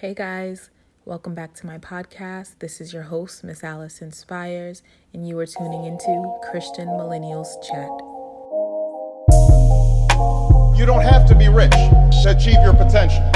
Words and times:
Hey 0.00 0.14
guys, 0.14 0.70
welcome 1.04 1.34
back 1.34 1.52
to 1.56 1.66
my 1.66 1.76
podcast. 1.76 2.54
This 2.60 2.80
is 2.80 2.90
your 2.90 3.02
host, 3.02 3.44
Miss 3.44 3.62
Alice 3.62 4.00
Inspires, 4.00 4.82
and 5.12 5.28
you 5.28 5.38
are 5.38 5.44
tuning 5.44 5.84
into 5.84 6.38
Christian 6.50 6.88
Millennials 6.88 7.48
Chat. 7.62 7.90
You 10.78 10.86
don't 10.86 11.02
have 11.02 11.28
to 11.28 11.34
be 11.34 11.48
rich 11.48 11.72
to 12.22 12.34
achieve 12.34 12.62
your 12.62 12.72
potential. 12.72 13.30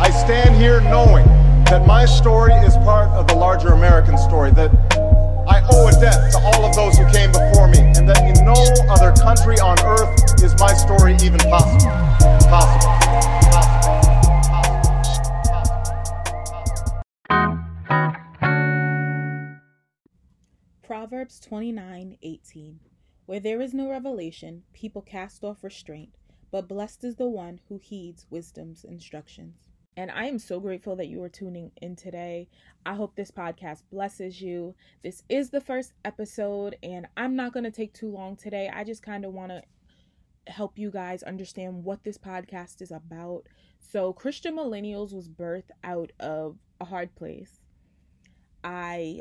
I 0.00 0.10
stand 0.10 0.56
here 0.56 0.80
knowing 0.80 1.26
that 1.66 1.86
my 1.86 2.04
story 2.04 2.52
is 2.54 2.76
part 2.78 3.10
of 3.10 3.28
the 3.28 3.36
larger 3.36 3.68
American 3.68 4.18
story, 4.18 4.50
that 4.54 4.72
I 5.48 5.62
owe 5.70 5.86
a 5.86 5.92
debt 5.92 6.32
to 6.32 6.38
all 6.38 6.64
of 6.64 6.74
those 6.74 6.98
who 6.98 7.08
came 7.12 7.30
before 7.30 7.68
me, 7.68 7.78
and 7.78 8.08
that 8.08 8.18
in 8.22 8.44
no 8.44 8.54
other 8.90 9.12
country 9.12 9.60
on 9.60 9.78
earth 9.84 10.42
is 10.42 10.58
my 10.58 10.74
story 10.74 11.16
even 11.22 11.38
possible. 11.38 11.90
Possible. 12.50 12.96
Proverbs 20.82 21.38
29 21.40 22.18
18. 22.20 22.80
Where 23.26 23.40
there 23.40 23.60
is 23.60 23.72
no 23.72 23.88
revelation, 23.88 24.64
people 24.72 25.02
cast 25.02 25.44
off 25.44 25.62
restraint, 25.62 26.16
but 26.50 26.68
blessed 26.68 27.04
is 27.04 27.16
the 27.16 27.28
one 27.28 27.60
who 27.68 27.78
heeds 27.78 28.26
wisdom's 28.30 28.82
instructions. 28.82 29.75
And 29.96 30.10
I 30.10 30.26
am 30.26 30.38
so 30.38 30.60
grateful 30.60 30.94
that 30.96 31.08
you 31.08 31.22
are 31.22 31.28
tuning 31.28 31.72
in 31.80 31.96
today. 31.96 32.48
I 32.84 32.94
hope 32.94 33.16
this 33.16 33.30
podcast 33.30 33.82
blesses 33.90 34.42
you. 34.42 34.74
This 35.02 35.22
is 35.30 35.48
the 35.48 35.60
first 35.60 35.94
episode, 36.04 36.76
and 36.82 37.06
I'm 37.16 37.34
not 37.34 37.54
going 37.54 37.64
to 37.64 37.70
take 37.70 37.94
too 37.94 38.10
long 38.10 38.36
today. 38.36 38.70
I 38.72 38.84
just 38.84 39.02
kind 39.02 39.24
of 39.24 39.32
want 39.32 39.52
to 39.52 39.62
help 40.48 40.78
you 40.78 40.90
guys 40.90 41.22
understand 41.22 41.82
what 41.82 42.04
this 42.04 42.18
podcast 42.18 42.82
is 42.82 42.90
about. 42.90 43.44
So, 43.78 44.12
Christian 44.12 44.54
Millennials 44.54 45.14
was 45.14 45.28
birthed 45.28 45.70
out 45.82 46.12
of 46.20 46.58
a 46.78 46.84
hard 46.84 47.14
place. 47.14 47.60
I 48.62 49.20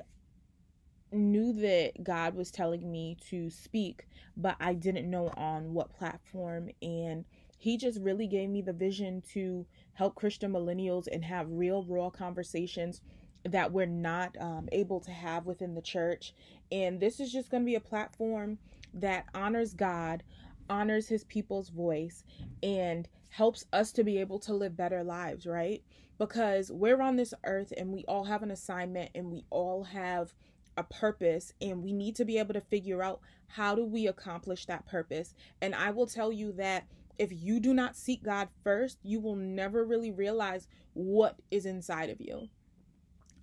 knew 1.14 1.54
that 1.54 2.04
God 2.04 2.36
was 2.36 2.52
telling 2.52 2.92
me 2.92 3.16
to 3.30 3.50
speak, 3.50 4.08
but 4.36 4.58
I 4.60 4.74
didn't 4.74 5.10
know 5.10 5.30
on 5.38 5.74
what 5.74 5.96
platform. 5.98 6.70
And 6.82 7.24
He 7.66 7.78
just 7.78 8.00
really 8.00 8.28
gave 8.28 8.50
me 8.50 8.62
the 8.62 8.74
vision 8.74 9.24
to 9.34 9.66
help 9.94 10.14
Christian 10.14 10.52
millennials 10.52 11.08
and 11.12 11.26
have 11.26 11.48
real, 11.50 11.84
raw 11.84 12.12
conversations 12.12 13.02
that 13.44 13.72
we're 13.72 13.88
not 13.88 14.38
um, 14.40 14.70
able 14.72 15.00
to 15.00 15.10
have 15.10 15.48
within 15.48 15.74
the 15.74 15.82
church. 15.82 16.36
And 16.72 17.00
this 17.00 17.20
is 17.20 17.32
just 17.32 17.50
going 17.50 17.64
to 17.64 17.66
be 17.66 17.74
a 17.74 17.80
platform 17.80 18.60
that 18.94 19.26
honors 19.34 19.74
God, 19.74 20.22
honors 20.70 21.08
His 21.08 21.24
people's 21.24 21.70
voice, 21.70 22.24
and 22.62 23.08
helps 23.30 23.66
us 23.74 23.92
to 23.94 24.04
be 24.04 24.20
able 24.20 24.38
to 24.42 24.54
live 24.54 24.78
better 24.78 25.04
lives, 25.04 25.48
right? 25.48 25.82
Because 26.20 26.72
we're 26.72 27.02
on 27.02 27.16
this 27.16 27.34
earth 27.46 27.74
and 27.76 27.92
we 27.92 28.06
all 28.08 28.26
have 28.26 28.44
an 28.44 28.52
assignment 28.52 29.10
and 29.16 29.32
we 29.32 29.44
all 29.50 29.86
have 29.86 30.36
a 30.78 30.84
purpose 30.84 31.52
and 31.60 31.82
we 31.82 31.94
need 31.94 32.16
to 32.18 32.26
be 32.26 32.38
able 32.38 32.54
to 32.54 32.62
figure 32.62 33.02
out 33.02 33.22
how 33.48 33.74
do 33.74 33.84
we 33.84 34.06
accomplish 34.06 34.68
that 34.68 34.86
purpose. 34.86 35.34
And 35.64 35.74
I 35.74 35.90
will 35.90 36.06
tell 36.06 36.32
you 36.32 36.52
that 36.52 36.86
if 37.18 37.32
you 37.32 37.60
do 37.60 37.74
not 37.74 37.96
seek 37.96 38.24
God 38.24 38.50
first, 38.64 39.00
you 39.04 39.20
will 39.20 39.36
never 39.36 39.84
really 39.84 40.12
realize 40.12 40.68
what 40.94 41.40
is 41.52 41.66
inside 41.66 42.10
of 42.10 42.20
you. 42.20 42.50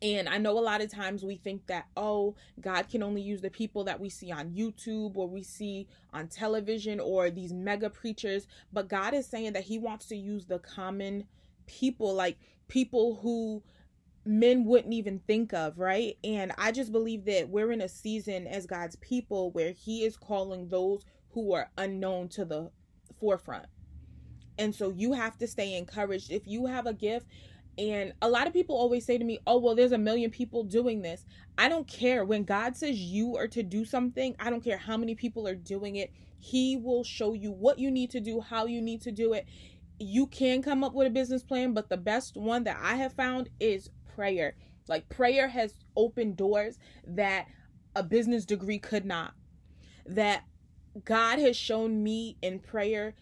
And 0.03 0.29
I 0.29 0.39
know 0.39 0.59
a 0.59 0.61
lot 0.61 0.81
of 0.81 0.91
times 0.91 1.25
we 1.25 1.37
think 1.37 1.69
that, 1.69 1.87
oh, 1.97 2.35
God 2.61 2.89
can 2.89 3.05
only 3.05 3.23
use 3.23 3.41
the 3.41 3.51
people 3.51 3.85
that 3.85 4.01
we 4.01 4.09
see 4.09 4.33
on 4.33 4.51
YouTube 4.51 5.17
or 5.17 5.29
we 5.29 5.45
see 5.45 5.87
on 6.13 6.27
television 6.27 6.99
or 6.99 7.31
these 7.31 7.53
mega 7.53 7.89
preachers. 7.89 8.49
But 8.73 8.89
God 8.89 9.15
is 9.15 9.27
saying 9.27 9.53
that 9.53 9.63
He 9.63 9.79
wants 9.79 10.07
to 10.07 10.17
use 10.17 10.47
the 10.47 10.59
common 10.59 11.25
people, 11.67 12.13
like 12.13 12.37
people 12.67 13.21
who 13.23 13.63
men 14.25 14.65
wouldn't 14.65 14.93
even 14.93 15.21
think 15.21 15.53
of, 15.53 15.79
right? 15.79 16.17
And 16.25 16.51
I 16.59 16.73
just 16.73 16.91
believe 16.91 17.25
that 17.27 17.49
we're 17.49 17.71
in 17.71 17.81
a 17.81 17.89
season 17.89 18.49
as 18.49 18.67
God's 18.67 18.97
people 18.97 19.53
where 19.53 19.71
He 19.71 20.05
is 20.05 20.17
calling 20.17 20.69
those 20.69 21.05
who 21.31 21.53
are 21.55 21.71
unknown 21.79 22.29
to 22.31 22.45
the 22.45 22.73
forefront. 23.23 23.67
And 24.59 24.75
so 24.75 24.91
you 24.91 25.13
have 25.13 25.39
to 25.39 25.47
stay 25.47 25.77
encouraged. 25.77 26.33
If 26.33 26.47
you 26.49 26.67
have 26.67 26.87
a 26.87 26.93
gift, 26.93 27.27
and 27.79 28.13
a 28.21 28.29
lot 28.29 28.49
of 28.49 28.53
people 28.53 28.77
always 28.77 29.07
say 29.07 29.17
to 29.17 29.25
me, 29.25 29.39
Oh, 29.47 29.59
well, 29.59 29.77
there's 29.77 29.93
a 29.93 29.99
million 29.99 30.31
people 30.31 30.65
doing 30.65 31.03
this. 31.03 31.25
I 31.57 31.69
don't 31.69 31.87
care. 31.87 32.25
When 32.25 32.43
God 32.43 32.77
says 32.77 32.99
you 32.99 33.37
are 33.37 33.47
to 33.49 33.63
do 33.63 33.85
something, 33.85 34.35
I 34.41 34.51
don't 34.51 34.63
care 34.63 34.77
how 34.77 34.97
many 34.97 35.15
people 35.15 35.47
are 35.47 35.55
doing 35.55 35.97
it. 35.97 36.13
He 36.39 36.77
will 36.77 37.05
show 37.05 37.33
you 37.33 37.53
what 37.53 37.79
you 37.79 37.91
need 37.91 38.11
to 38.11 38.21
do, 38.21 38.41
how 38.41 38.67
you 38.67 38.83
need 38.83 39.01
to 39.03 39.13
do 39.13 39.33
it. 39.33 39.47
You 40.01 40.27
can 40.27 40.63
come 40.63 40.83
up 40.83 40.95
with 40.95 41.07
a 41.07 41.11
business 41.11 41.45
plan, 41.45 41.75
but 41.75 41.89
the 41.89 41.97
best 41.97 42.37
one 42.37 42.65
that 42.65 42.79
I 42.83 42.97
have 42.97 43.13
found 43.13 43.49
is 43.61 43.89
prayer. 44.17 44.57
Like 44.89 45.09
prayer 45.09 45.49
has 45.49 45.75
opened 45.97 46.37
doors 46.37 46.79
that 47.07 47.47
a 47.95 48.03
business 48.03 48.45
degree 48.45 48.81
could 48.81 49.07
not. 49.07 49.35
That 50.05 50.43
God 51.05 51.39
has 51.39 51.57
shown 51.57 52.03
me 52.03 52.37
in 52.43 52.59
prayer 52.59 53.15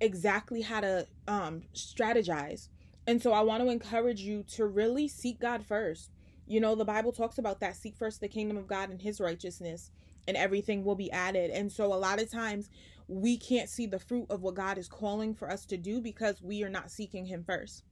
exactly 0.00 0.62
how 0.62 0.80
to 0.80 1.06
um 1.26 1.62
strategize. 1.74 2.68
And 3.06 3.22
so 3.22 3.32
I 3.32 3.40
want 3.40 3.62
to 3.62 3.70
encourage 3.70 4.20
you 4.20 4.44
to 4.54 4.66
really 4.66 5.08
seek 5.08 5.40
God 5.40 5.64
first. 5.64 6.10
You 6.46 6.60
know, 6.60 6.74
the 6.74 6.84
Bible 6.84 7.12
talks 7.12 7.38
about 7.38 7.60
that 7.60 7.76
seek 7.76 7.96
first 7.96 8.20
the 8.20 8.28
kingdom 8.28 8.56
of 8.56 8.66
God 8.66 8.90
and 8.90 9.00
his 9.00 9.20
righteousness 9.20 9.90
and 10.26 10.36
everything 10.36 10.84
will 10.84 10.94
be 10.94 11.10
added. 11.10 11.50
And 11.50 11.72
so 11.72 11.86
a 11.86 11.96
lot 11.96 12.20
of 12.20 12.30
times 12.30 12.68
we 13.08 13.38
can't 13.38 13.70
see 13.70 13.86
the 13.86 13.98
fruit 13.98 14.26
of 14.30 14.42
what 14.42 14.54
God 14.54 14.76
is 14.76 14.88
calling 14.88 15.34
for 15.34 15.50
us 15.50 15.64
to 15.66 15.78
do 15.78 16.00
because 16.00 16.42
we 16.42 16.62
are 16.62 16.68
not 16.68 16.90
seeking 16.90 17.24
him 17.24 17.42
first. 17.44 17.82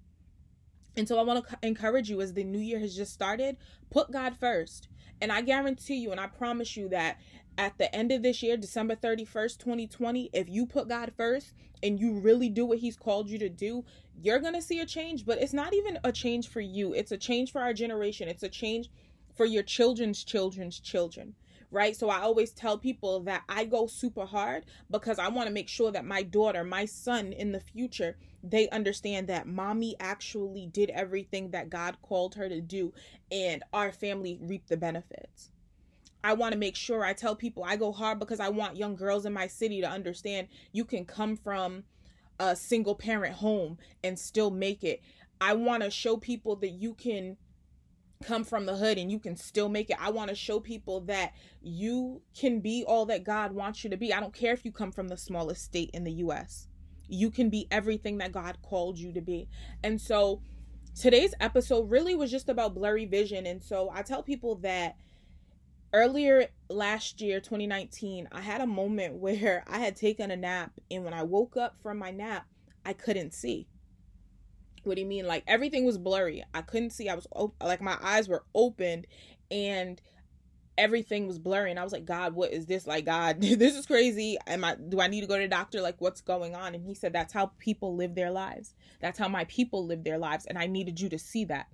And 0.97 1.09
so 1.09 1.19
I 1.19 1.23
want 1.23 1.47
to 1.47 1.59
encourage 1.63 2.09
you 2.09 2.21
as 2.21 2.35
the 2.35 2.45
new 2.45 2.59
year 2.59 2.79
has 2.79 2.95
just 2.95 3.13
started, 3.13 3.57
put 3.91 4.11
God 4.11 4.37
first. 4.37 4.89
And 5.21 5.33
I 5.33 5.41
guarantee 5.41 5.97
you 5.97 6.11
and 6.11 6.21
I 6.21 6.27
promise 6.27 6.77
you 6.77 6.89
that 6.91 7.19
at 7.59 7.79
the 7.79 7.95
end 7.95 8.13
of 8.13 8.23
this 8.23 8.43
year, 8.43 8.57
December 8.57 8.97
31st, 8.97 9.59
2020, 9.59 10.31
if 10.33 10.49
you 10.49 10.67
put 10.67 10.89
God 10.89 11.13
first 11.17 11.55
and 11.83 11.99
you 11.99 12.19
really 12.19 12.49
do 12.49 12.67
what 12.67 12.79
He's 12.79 12.97
called 12.97 13.29
you 13.29 13.39
to 13.39 13.49
do, 13.49 13.85
you're 14.21 14.39
going 14.39 14.55
to 14.55 14.63
see 14.63 14.81
a 14.81 14.87
change. 14.87 15.25
But 15.25 15.41
it's 15.41 15.53
not 15.53 15.75
even 15.75 15.99
a 16.05 16.13
change 16.13 16.49
for 16.49 16.61
you, 16.61 16.93
it's 16.93 17.13
a 17.13 17.17
change 17.17 17.53
for 17.53 17.61
our 17.61 17.73
generation, 17.73 18.29
it's 18.29 18.43
a 18.43 18.49
change 18.49 18.91
for 19.35 19.45
your 19.45 19.63
children's 19.63 20.25
children's 20.25 20.81
children 20.81 21.35
right? 21.71 21.97
So 21.97 22.09
I 22.09 22.21
always 22.21 22.53
tell 22.53 22.79
people 22.79 23.21
that 23.21 23.43
I 23.49 23.65
go 23.65 23.87
super 23.87 24.25
hard 24.25 24.65
because 24.91 25.19
I 25.19 25.29
want 25.29 25.49
to 25.49 25.53
make 25.53 25.69
sure 25.69 25.91
that 25.93 26.05
my 26.05 26.23
daughter, 26.23 26.65
my 26.65 26.85
son 26.85 27.33
in 27.33 27.53
the 27.53 27.61
future, 27.61 28.17
they 28.43 28.69
understand 28.71 29.29
that 29.29 29.47
mommy 29.47 29.97
actually 29.99 30.67
did 30.67 30.91
everything 30.91 31.51
that 31.51 31.71
God 31.71 31.97
called 32.03 32.35
her 32.37 32.49
to 32.49 32.61
do 32.61 32.93
and 33.31 33.63
our 33.73 33.93
family 33.93 34.39
reaped 34.41 34.69
the 34.69 34.77
benefits. 34.77 35.51
I 36.27 36.33
want 36.33 36.55
to 36.55 36.59
make 36.59 36.75
sure 36.75 37.05
I 37.05 37.13
tell 37.13 37.37
people 37.37 37.63
I 37.63 37.77
go 37.77 37.93
hard 37.93 38.19
because 38.19 38.41
I 38.41 38.49
want 38.49 38.77
young 38.77 38.97
girls 38.97 39.27
in 39.27 39.33
my 39.33 39.47
city 39.47 39.81
to 39.81 39.89
understand 39.89 40.49
you 40.73 40.85
can 40.85 41.05
come 41.05 41.37
from 41.37 41.85
a 42.41 42.57
single 42.57 42.97
parent 42.97 43.37
home 43.37 43.79
and 44.03 44.19
still 44.19 44.51
make 44.51 44.83
it. 44.83 45.03
I 45.41 45.53
want 45.53 45.85
to 45.85 45.91
show 45.91 46.17
people 46.17 46.57
that 46.57 46.71
you 46.71 46.95
can 46.95 47.37
come 48.25 48.43
from 48.43 48.67
the 48.67 48.75
hood 48.75 48.99
and 48.99 49.09
you 49.09 49.21
can 49.21 49.37
still 49.37 49.69
make 49.69 49.89
it. 49.89 49.99
I 50.01 50.11
want 50.11 50.31
to 50.31 50.35
show 50.35 50.59
people 50.59 51.03
that 51.03 51.33
you 51.63 52.23
can 52.37 52.59
be 52.59 52.83
all 52.85 53.07
that 53.07 53.23
God 53.23 53.53
wants 53.53 53.85
you 53.85 53.91
to 53.91 53.97
be. 53.97 54.13
I 54.13 54.19
don't 54.19 54.35
care 54.35 54.53
if 54.53 54.65
you 54.65 54.73
come 54.73 54.91
from 54.91 55.07
the 55.07 55.17
smallest 55.17 55.63
state 55.63 55.91
in 55.95 56.03
the 56.03 56.13
US. 56.15 56.67
You 57.07 57.31
can 57.31 57.51
be 57.51 57.69
everything 57.71 58.19
that 58.19 58.33
God 58.33 58.59
called 58.63 58.99
you 58.99 59.13
to 59.13 59.21
be. 59.21 59.49
And 59.85 60.01
so 60.01 60.43
today's 61.01 61.35
episode 61.39 61.89
really 61.89 62.17
was 62.17 62.33
just 62.33 62.49
about 62.49 62.75
blurry 62.75 63.05
vision. 63.05 63.47
And 63.47 63.63
so 63.63 63.93
I 63.95 64.03
tell 64.03 64.25
people 64.25 64.57
that 64.57 64.97
earlier 65.93 66.49
last 66.69 67.21
year 67.21 67.41
2019 67.41 68.29
i 68.33 68.41
had 68.41 68.61
a 68.61 68.67
moment 68.67 69.15
where 69.21 69.65
i 69.69 69.79
had 69.79 69.97
taken 69.97 70.31
a 70.31 70.37
nap 70.37 70.73
and 70.91 71.05
when 71.05 71.15
i 71.15 71.23
woke 71.23 71.57
up 71.57 71.77
from 71.83 71.99
my 71.99 72.11
nap 72.11 72.47
i 72.85 72.93
couldn't 72.93 73.33
see 73.33 73.67
what 74.87 74.95
do 74.95 75.01
you 75.03 75.07
mean? 75.07 75.27
Like 75.27 75.45
everything 75.47 75.85
was 75.85 75.99
blurry. 75.99 76.45
I 76.55 76.63
couldn't 76.63 76.91
see. 76.91 77.09
I 77.09 77.15
was 77.15 77.27
op- 77.33 77.57
like 77.63 77.81
my 77.81 77.99
eyes 78.01 78.29
were 78.29 78.45
opened 78.55 79.07
and 79.51 80.01
everything 80.79 81.27
was 81.27 81.39
blurry 81.39 81.71
and 81.71 81.81
I 81.81 81.85
was 81.85 81.93
like, 81.93 82.05
God, 82.05 82.35
what 82.35 82.53
is 82.53 82.67
this? 82.67 82.87
Like, 82.87 83.05
God, 83.05 83.41
this 83.41 83.75
is 83.75 83.87
crazy. 83.87 84.39
Am 84.47 84.65
I 84.65 84.77
do 84.77 85.01
I 85.01 85.09
need 85.09 85.23
to 85.23 85.27
go 85.27 85.37
to 85.37 85.43
the 85.43 85.49
doctor? 85.49 85.81
Like, 85.81 86.01
what's 86.01 86.21
going 86.21 86.55
on? 86.55 86.75
And 86.75 86.85
he 86.85 86.95
said, 86.95 87.13
That's 87.13 87.33
how 87.33 87.53
people 87.59 87.97
live 87.97 88.15
their 88.15 88.31
lives. 88.31 88.75
That's 89.01 89.19
how 89.19 89.29
my 89.29 89.45
people 89.45 89.85
live 89.85 90.05
their 90.05 90.19
lives. 90.19 90.47
And 90.47 90.57
I 90.57 90.67
needed 90.67 91.01
you 91.01 91.09
to 91.11 91.19
see 91.19 91.45
that. 91.47 91.67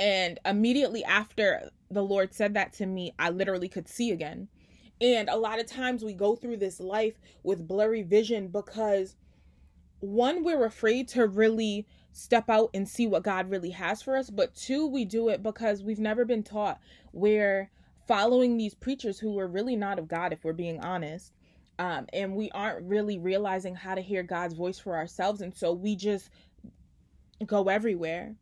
And 0.00 0.38
immediately 0.44 1.04
after 1.04 1.70
the 1.90 2.02
Lord 2.02 2.32
said 2.32 2.54
that 2.54 2.72
to 2.74 2.86
me, 2.86 3.14
I 3.18 3.30
literally 3.30 3.68
could 3.68 3.88
see 3.88 4.10
again. 4.10 4.48
And 5.00 5.28
a 5.28 5.36
lot 5.36 5.60
of 5.60 5.66
times 5.66 6.04
we 6.04 6.12
go 6.12 6.34
through 6.36 6.56
this 6.56 6.80
life 6.80 7.14
with 7.42 7.66
blurry 7.66 8.02
vision 8.02 8.48
because 8.48 9.16
one, 10.00 10.44
we're 10.44 10.64
afraid 10.64 11.08
to 11.08 11.26
really 11.26 11.86
step 12.12 12.48
out 12.48 12.70
and 12.74 12.88
see 12.88 13.06
what 13.06 13.22
God 13.22 13.50
really 13.50 13.70
has 13.70 14.02
for 14.02 14.16
us. 14.16 14.30
But 14.30 14.54
two, 14.54 14.86
we 14.86 15.04
do 15.04 15.28
it 15.28 15.42
because 15.42 15.82
we've 15.82 15.98
never 15.98 16.24
been 16.24 16.42
taught. 16.42 16.80
We're 17.12 17.70
following 18.06 18.56
these 18.56 18.74
preachers 18.74 19.18
who 19.18 19.32
were 19.32 19.46
really 19.46 19.76
not 19.76 19.98
of 19.98 20.08
God, 20.08 20.32
if 20.32 20.44
we're 20.44 20.52
being 20.52 20.80
honest. 20.80 21.32
Um, 21.78 22.06
and 22.12 22.34
we 22.34 22.50
aren't 22.50 22.88
really 22.88 23.18
realizing 23.18 23.76
how 23.76 23.94
to 23.94 24.00
hear 24.00 24.24
God's 24.24 24.54
voice 24.54 24.78
for 24.78 24.96
ourselves. 24.96 25.40
And 25.40 25.54
so 25.54 25.72
we 25.72 25.94
just 25.94 26.30
go 27.46 27.68
everywhere. 27.68 28.34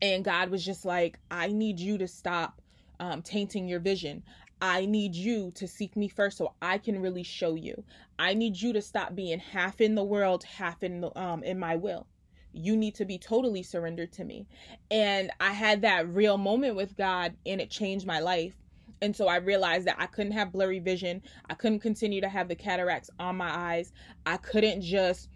And 0.00 0.24
God 0.24 0.50
was 0.50 0.64
just 0.64 0.84
like, 0.84 1.18
I 1.30 1.48
need 1.48 1.80
you 1.80 1.98
to 1.98 2.08
stop 2.08 2.60
um, 3.00 3.22
tainting 3.22 3.68
your 3.68 3.80
vision. 3.80 4.22
I 4.60 4.86
need 4.86 5.14
you 5.14 5.52
to 5.52 5.68
seek 5.68 5.96
me 5.96 6.08
first 6.08 6.38
so 6.38 6.52
I 6.60 6.78
can 6.78 7.00
really 7.00 7.22
show 7.22 7.54
you. 7.54 7.84
I 8.18 8.34
need 8.34 8.60
you 8.60 8.72
to 8.72 8.82
stop 8.82 9.14
being 9.14 9.38
half 9.38 9.80
in 9.80 9.94
the 9.94 10.04
world, 10.04 10.42
half 10.44 10.82
in 10.82 11.00
the, 11.00 11.16
um 11.18 11.44
in 11.44 11.58
my 11.58 11.76
will. 11.76 12.06
You 12.52 12.76
need 12.76 12.96
to 12.96 13.04
be 13.04 13.18
totally 13.18 13.62
surrendered 13.62 14.12
to 14.14 14.24
me. 14.24 14.46
And 14.90 15.30
I 15.38 15.52
had 15.52 15.82
that 15.82 16.08
real 16.08 16.38
moment 16.38 16.74
with 16.74 16.96
God 16.96 17.34
and 17.46 17.60
it 17.60 17.70
changed 17.70 18.06
my 18.06 18.18
life. 18.18 18.54
And 19.00 19.14
so 19.14 19.28
I 19.28 19.36
realized 19.36 19.86
that 19.86 19.96
I 20.00 20.06
couldn't 20.06 20.32
have 20.32 20.50
blurry 20.50 20.80
vision. 20.80 21.22
I 21.48 21.54
couldn't 21.54 21.80
continue 21.80 22.20
to 22.20 22.28
have 22.28 22.48
the 22.48 22.56
cataracts 22.56 23.10
on 23.20 23.36
my 23.36 23.50
eyes. 23.50 23.92
I 24.26 24.38
couldn't 24.38 24.82
just 24.82 25.28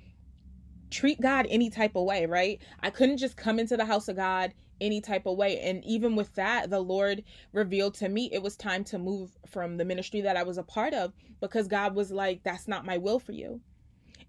treat 0.92 1.20
God 1.20 1.46
any 1.50 1.70
type 1.70 1.96
of 1.96 2.04
way, 2.04 2.26
right? 2.26 2.60
I 2.80 2.90
couldn't 2.90 3.18
just 3.18 3.36
come 3.36 3.58
into 3.58 3.76
the 3.76 3.84
house 3.84 4.08
of 4.08 4.16
God 4.16 4.52
any 4.80 5.00
type 5.00 5.26
of 5.26 5.36
way. 5.36 5.60
And 5.60 5.84
even 5.84 6.16
with 6.16 6.34
that, 6.34 6.70
the 6.70 6.80
Lord 6.80 7.24
revealed 7.52 7.94
to 7.94 8.08
me 8.08 8.28
it 8.32 8.42
was 8.42 8.56
time 8.56 8.84
to 8.84 8.98
move 8.98 9.36
from 9.46 9.76
the 9.76 9.84
ministry 9.84 10.20
that 10.20 10.36
I 10.36 10.42
was 10.42 10.58
a 10.58 10.62
part 10.62 10.94
of 10.94 11.12
because 11.40 11.68
God 11.68 11.94
was 11.94 12.10
like, 12.10 12.42
that's 12.42 12.68
not 12.68 12.84
my 12.84 12.98
will 12.98 13.18
for 13.18 13.32
you. 13.32 13.60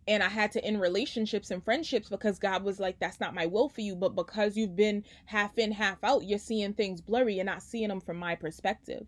And 0.08 0.22
I 0.22 0.30
had 0.30 0.52
to 0.54 0.64
end 0.64 0.82
relationships 0.82 1.50
and 1.50 1.64
friendships 1.64 2.10
because 2.10 2.38
God 2.38 2.64
was 2.64 2.80
like, 2.80 3.00
that's 3.00 3.20
not 3.20 3.34
my 3.34 3.46
will 3.46 3.70
for 3.70 3.82
you. 3.82 3.96
But 3.96 4.16
because 4.16 4.58
you've 4.58 4.76
been 4.76 5.04
half 5.26 5.58
in, 5.58 5.72
half 5.72 6.04
out, 6.04 6.24
you're 6.26 6.40
seeing 6.40 6.74
things 6.74 7.02
blurry. 7.02 7.36
You're 7.36 7.46
not 7.46 7.64
seeing 7.64 7.88
them 7.88 8.02
from 8.02 8.18
my 8.18 8.36
perspective 8.36 9.08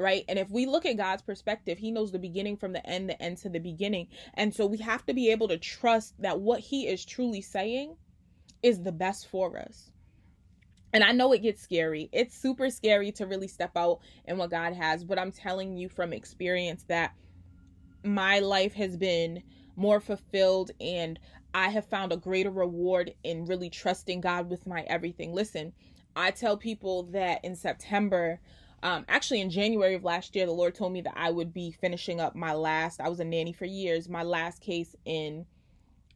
right? 0.00 0.24
And 0.28 0.38
if 0.38 0.50
we 0.50 0.66
look 0.66 0.86
at 0.86 0.96
God's 0.96 1.22
perspective, 1.22 1.78
He 1.78 1.90
knows 1.90 2.10
the 2.10 2.18
beginning 2.18 2.56
from 2.56 2.72
the 2.72 2.84
end, 2.86 3.08
the 3.08 3.22
end 3.22 3.38
to 3.38 3.48
the 3.48 3.58
beginning. 3.58 4.08
And 4.34 4.54
so 4.54 4.66
we 4.66 4.78
have 4.78 5.04
to 5.06 5.14
be 5.14 5.30
able 5.30 5.48
to 5.48 5.58
trust 5.58 6.14
that 6.20 6.40
what 6.40 6.60
He 6.60 6.88
is 6.88 7.04
truly 7.04 7.40
saying 7.40 7.96
is 8.62 8.82
the 8.82 8.92
best 8.92 9.28
for 9.28 9.58
us. 9.58 9.90
And 10.92 11.04
I 11.04 11.12
know 11.12 11.32
it 11.32 11.42
gets 11.42 11.62
scary. 11.62 12.08
It's 12.12 12.36
super 12.36 12.68
scary 12.70 13.12
to 13.12 13.26
really 13.26 13.46
step 13.46 13.72
out 13.76 14.00
in 14.24 14.38
what 14.38 14.50
God 14.50 14.74
has, 14.74 15.04
but 15.04 15.18
I'm 15.18 15.30
telling 15.30 15.76
you 15.76 15.88
from 15.88 16.12
experience 16.12 16.84
that 16.88 17.14
my 18.02 18.40
life 18.40 18.74
has 18.74 18.96
been 18.96 19.42
more 19.76 20.00
fulfilled 20.00 20.72
and 20.80 21.18
I 21.54 21.68
have 21.68 21.86
found 21.86 22.12
a 22.12 22.16
greater 22.16 22.50
reward 22.50 23.14
in 23.22 23.44
really 23.44 23.70
trusting 23.70 24.20
God 24.20 24.48
with 24.48 24.66
my 24.66 24.82
everything. 24.82 25.32
Listen, 25.32 25.72
I 26.16 26.30
tell 26.32 26.56
people 26.56 27.04
that 27.04 27.44
in 27.44 27.56
September, 27.56 28.40
um, 28.82 29.04
actually 29.08 29.40
in 29.40 29.50
January 29.50 29.94
of 29.94 30.04
last 30.04 30.34
year, 30.34 30.46
the 30.46 30.52
Lord 30.52 30.74
told 30.74 30.92
me 30.92 31.02
that 31.02 31.14
I 31.16 31.30
would 31.30 31.52
be 31.52 31.70
finishing 31.70 32.20
up 32.20 32.34
my 32.34 32.54
last, 32.54 33.00
I 33.00 33.08
was 33.08 33.20
a 33.20 33.24
nanny 33.24 33.52
for 33.52 33.66
years, 33.66 34.08
my 34.08 34.22
last 34.22 34.60
case 34.60 34.96
in 35.04 35.44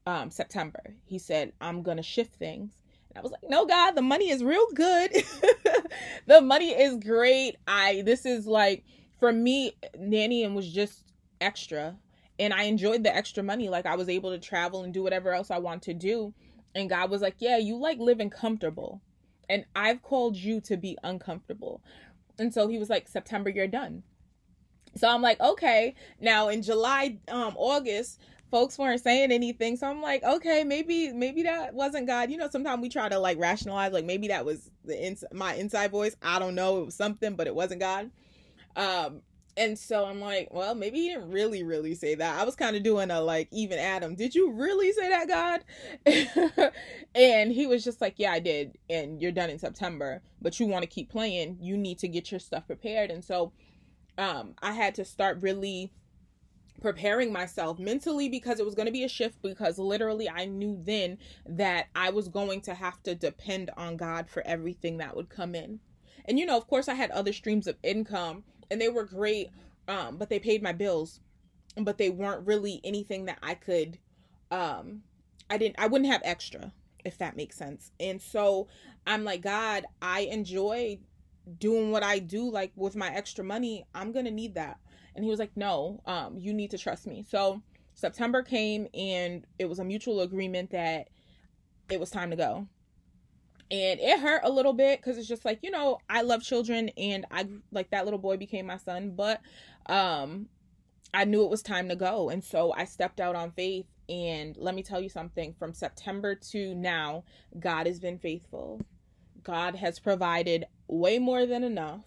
um, 0.06 0.30
September. 0.30 0.94
He 1.04 1.18
said, 1.18 1.52
I'm 1.60 1.82
going 1.82 1.98
to 1.98 2.02
shift 2.02 2.34
things. 2.34 2.72
I 3.16 3.20
was 3.20 3.30
like, 3.30 3.48
no, 3.48 3.64
God, 3.64 3.92
the 3.92 4.02
money 4.02 4.30
is 4.30 4.42
real 4.42 4.66
good. 4.74 5.12
the 6.26 6.40
money 6.40 6.70
is 6.70 6.96
great. 6.96 7.56
I, 7.66 8.02
this 8.04 8.26
is 8.26 8.46
like, 8.46 8.84
for 9.20 9.32
me, 9.32 9.76
nannying 9.96 10.54
was 10.54 10.70
just 10.70 11.04
extra. 11.40 11.96
And 12.40 12.52
I 12.52 12.64
enjoyed 12.64 13.04
the 13.04 13.14
extra 13.14 13.42
money. 13.44 13.68
Like, 13.68 13.86
I 13.86 13.94
was 13.94 14.08
able 14.08 14.30
to 14.32 14.38
travel 14.38 14.82
and 14.82 14.92
do 14.92 15.02
whatever 15.02 15.32
else 15.32 15.52
I 15.52 15.58
want 15.58 15.82
to 15.82 15.94
do. 15.94 16.34
And 16.74 16.90
God 16.90 17.08
was 17.08 17.22
like, 17.22 17.36
yeah, 17.38 17.58
you 17.58 17.76
like 17.76 17.98
living 17.98 18.30
comfortable. 18.30 19.00
And 19.48 19.64
I've 19.76 20.02
called 20.02 20.36
you 20.36 20.60
to 20.62 20.76
be 20.76 20.98
uncomfortable. 21.04 21.82
And 22.38 22.52
so 22.52 22.68
he 22.68 22.78
was 22.78 22.90
like, 22.90 23.08
September, 23.08 23.50
you're 23.50 23.66
done. 23.66 24.02
So 24.96 25.08
I'm 25.08 25.22
like, 25.22 25.40
okay. 25.40 25.94
Now 26.20 26.48
in 26.48 26.62
July, 26.62 27.18
um, 27.28 27.54
August, 27.56 28.20
folks 28.50 28.78
weren't 28.78 29.00
saying 29.00 29.32
anything. 29.32 29.76
So 29.76 29.88
I'm 29.88 30.00
like, 30.00 30.22
okay, 30.22 30.62
maybe 30.62 31.12
maybe 31.12 31.42
that 31.42 31.74
wasn't 31.74 32.06
God. 32.06 32.30
You 32.30 32.36
know, 32.36 32.48
sometimes 32.48 32.80
we 32.80 32.88
try 32.88 33.08
to 33.08 33.18
like 33.18 33.38
rationalize, 33.38 33.92
like 33.92 34.04
maybe 34.04 34.28
that 34.28 34.44
was 34.44 34.70
the 34.84 35.00
ins- 35.00 35.24
my 35.32 35.54
inside 35.54 35.90
voice. 35.90 36.14
I 36.22 36.38
don't 36.38 36.54
know, 36.54 36.82
it 36.82 36.84
was 36.86 36.94
something, 36.94 37.34
but 37.34 37.46
it 37.46 37.54
wasn't 37.54 37.80
God. 37.80 38.10
Um, 38.76 39.22
and 39.56 39.78
so 39.78 40.04
I'm 40.04 40.20
like, 40.20 40.48
well, 40.50 40.74
maybe 40.74 41.00
he 41.00 41.08
didn't 41.08 41.30
really, 41.30 41.62
really 41.62 41.94
say 41.94 42.14
that. 42.16 42.40
I 42.40 42.44
was 42.44 42.56
kind 42.56 42.76
of 42.76 42.82
doing 42.82 43.10
a 43.10 43.20
like, 43.20 43.48
even 43.52 43.78
Adam, 43.78 44.14
did 44.16 44.34
you 44.34 44.52
really 44.52 44.92
say 44.92 45.08
that, 45.10 45.28
God? 45.28 46.72
and 47.14 47.52
he 47.52 47.66
was 47.66 47.84
just 47.84 48.00
like, 48.00 48.14
yeah, 48.16 48.32
I 48.32 48.40
did. 48.40 48.76
And 48.90 49.20
you're 49.20 49.32
done 49.32 49.50
in 49.50 49.58
September, 49.58 50.22
but 50.42 50.58
you 50.58 50.66
want 50.66 50.82
to 50.82 50.88
keep 50.88 51.10
playing. 51.10 51.58
You 51.60 51.76
need 51.76 51.98
to 52.00 52.08
get 52.08 52.30
your 52.30 52.40
stuff 52.40 52.66
prepared. 52.66 53.10
And 53.10 53.24
so 53.24 53.52
um, 54.18 54.54
I 54.60 54.72
had 54.72 54.96
to 54.96 55.04
start 55.04 55.38
really 55.40 55.92
preparing 56.80 57.32
myself 57.32 57.78
mentally 57.78 58.28
because 58.28 58.58
it 58.58 58.66
was 58.66 58.74
going 58.74 58.86
to 58.86 58.92
be 58.92 59.04
a 59.04 59.08
shift 59.08 59.40
because 59.40 59.78
literally 59.78 60.28
I 60.28 60.46
knew 60.46 60.78
then 60.82 61.18
that 61.46 61.86
I 61.94 62.10
was 62.10 62.28
going 62.28 62.60
to 62.62 62.74
have 62.74 63.02
to 63.04 63.14
depend 63.14 63.70
on 63.76 63.96
God 63.96 64.28
for 64.28 64.42
everything 64.46 64.98
that 64.98 65.16
would 65.16 65.28
come 65.28 65.54
in. 65.54 65.80
And 66.26 66.38
you 66.38 66.46
know, 66.46 66.56
of 66.56 66.66
course 66.66 66.88
I 66.88 66.94
had 66.94 67.10
other 67.10 67.32
streams 67.32 67.66
of 67.66 67.76
income 67.82 68.44
and 68.70 68.80
they 68.80 68.88
were 68.88 69.04
great 69.04 69.50
um 69.88 70.16
but 70.16 70.28
they 70.28 70.38
paid 70.38 70.62
my 70.62 70.72
bills 70.72 71.20
but 71.76 71.98
they 71.98 72.10
weren't 72.10 72.46
really 72.46 72.80
anything 72.84 73.24
that 73.26 73.38
I 73.42 73.54
could 73.54 73.98
um 74.50 75.02
I 75.50 75.58
didn't 75.58 75.78
I 75.78 75.86
wouldn't 75.86 76.10
have 76.10 76.22
extra 76.24 76.72
if 77.04 77.18
that 77.18 77.36
makes 77.36 77.56
sense. 77.56 77.92
And 78.00 78.20
so 78.20 78.68
I'm 79.06 79.24
like 79.24 79.42
God, 79.42 79.84
I 80.00 80.20
enjoy 80.20 80.98
doing 81.58 81.90
what 81.90 82.02
I 82.02 82.18
do 82.18 82.50
like 82.50 82.72
with 82.76 82.96
my 82.96 83.10
extra 83.14 83.44
money. 83.44 83.84
I'm 83.94 84.12
going 84.12 84.24
to 84.24 84.30
need 84.30 84.54
that 84.54 84.78
and 85.14 85.24
he 85.24 85.30
was 85.30 85.38
like, 85.38 85.56
no, 85.56 86.00
um, 86.06 86.38
you 86.38 86.52
need 86.52 86.70
to 86.72 86.78
trust 86.78 87.06
me. 87.06 87.24
So 87.28 87.62
September 87.94 88.42
came 88.42 88.88
and 88.94 89.46
it 89.58 89.66
was 89.68 89.78
a 89.78 89.84
mutual 89.84 90.20
agreement 90.20 90.70
that 90.70 91.08
it 91.90 92.00
was 92.00 92.10
time 92.10 92.30
to 92.30 92.36
go. 92.36 92.66
And 93.70 93.98
it 94.00 94.20
hurt 94.20 94.42
a 94.44 94.50
little 94.50 94.74
bit 94.74 95.00
because 95.00 95.18
it's 95.18 95.28
just 95.28 95.44
like, 95.44 95.60
you 95.62 95.70
know, 95.70 95.98
I 96.08 96.22
love 96.22 96.42
children 96.42 96.90
and 96.96 97.24
I 97.30 97.48
like 97.72 97.90
that 97.90 98.04
little 98.04 98.18
boy 98.18 98.36
became 98.36 98.66
my 98.66 98.76
son, 98.76 99.12
but 99.16 99.40
um 99.86 100.48
I 101.14 101.24
knew 101.24 101.44
it 101.44 101.50
was 101.50 101.62
time 101.62 101.88
to 101.88 101.96
go. 101.96 102.28
And 102.28 102.42
so 102.42 102.72
I 102.76 102.84
stepped 102.84 103.20
out 103.20 103.36
on 103.36 103.52
faith. 103.52 103.86
And 104.08 104.54
let 104.58 104.74
me 104.74 104.82
tell 104.82 105.00
you 105.00 105.08
something 105.08 105.54
from 105.54 105.72
September 105.72 106.34
to 106.50 106.74
now, 106.74 107.24
God 107.58 107.86
has 107.86 108.00
been 108.00 108.18
faithful. 108.18 108.82
God 109.42 109.76
has 109.76 109.98
provided 109.98 110.66
way 110.88 111.18
more 111.18 111.46
than 111.46 111.64
enough. 111.64 112.04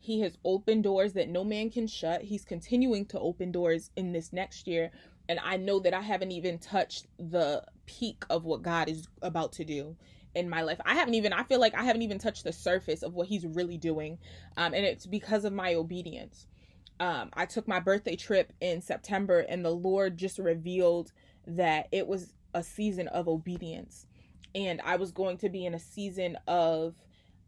He 0.00 0.20
has 0.22 0.36
opened 0.44 0.82
doors 0.82 1.12
that 1.12 1.28
no 1.28 1.44
man 1.44 1.70
can 1.70 1.86
shut. 1.86 2.22
He's 2.22 2.44
continuing 2.44 3.06
to 3.06 3.20
open 3.20 3.52
doors 3.52 3.90
in 3.94 4.12
this 4.12 4.32
next 4.32 4.66
year. 4.66 4.90
And 5.28 5.38
I 5.44 5.58
know 5.58 5.78
that 5.80 5.94
I 5.94 6.00
haven't 6.00 6.32
even 6.32 6.58
touched 6.58 7.06
the 7.18 7.62
peak 7.86 8.24
of 8.28 8.44
what 8.44 8.62
God 8.62 8.88
is 8.88 9.06
about 9.20 9.52
to 9.52 9.64
do 9.64 9.96
in 10.34 10.48
my 10.48 10.62
life. 10.62 10.80
I 10.84 10.94
haven't 10.94 11.14
even, 11.14 11.32
I 11.32 11.42
feel 11.42 11.60
like 11.60 11.74
I 11.74 11.84
haven't 11.84 12.02
even 12.02 12.18
touched 12.18 12.44
the 12.44 12.52
surface 12.52 13.02
of 13.02 13.14
what 13.14 13.28
He's 13.28 13.46
really 13.46 13.78
doing. 13.78 14.18
Um, 14.56 14.74
and 14.74 14.84
it's 14.84 15.06
because 15.06 15.44
of 15.44 15.52
my 15.52 15.74
obedience. 15.74 16.46
Um, 17.00 17.30
I 17.32 17.46
took 17.46 17.66
my 17.66 17.80
birthday 17.80 18.16
trip 18.16 18.52
in 18.60 18.80
September, 18.80 19.40
and 19.40 19.64
the 19.64 19.70
Lord 19.70 20.16
just 20.16 20.38
revealed 20.38 21.12
that 21.46 21.88
it 21.92 22.06
was 22.06 22.34
a 22.54 22.62
season 22.62 23.08
of 23.08 23.28
obedience. 23.28 24.06
And 24.54 24.80
I 24.84 24.96
was 24.96 25.10
going 25.12 25.38
to 25.38 25.48
be 25.48 25.64
in 25.64 25.74
a 25.74 25.78
season 25.78 26.36
of 26.46 26.94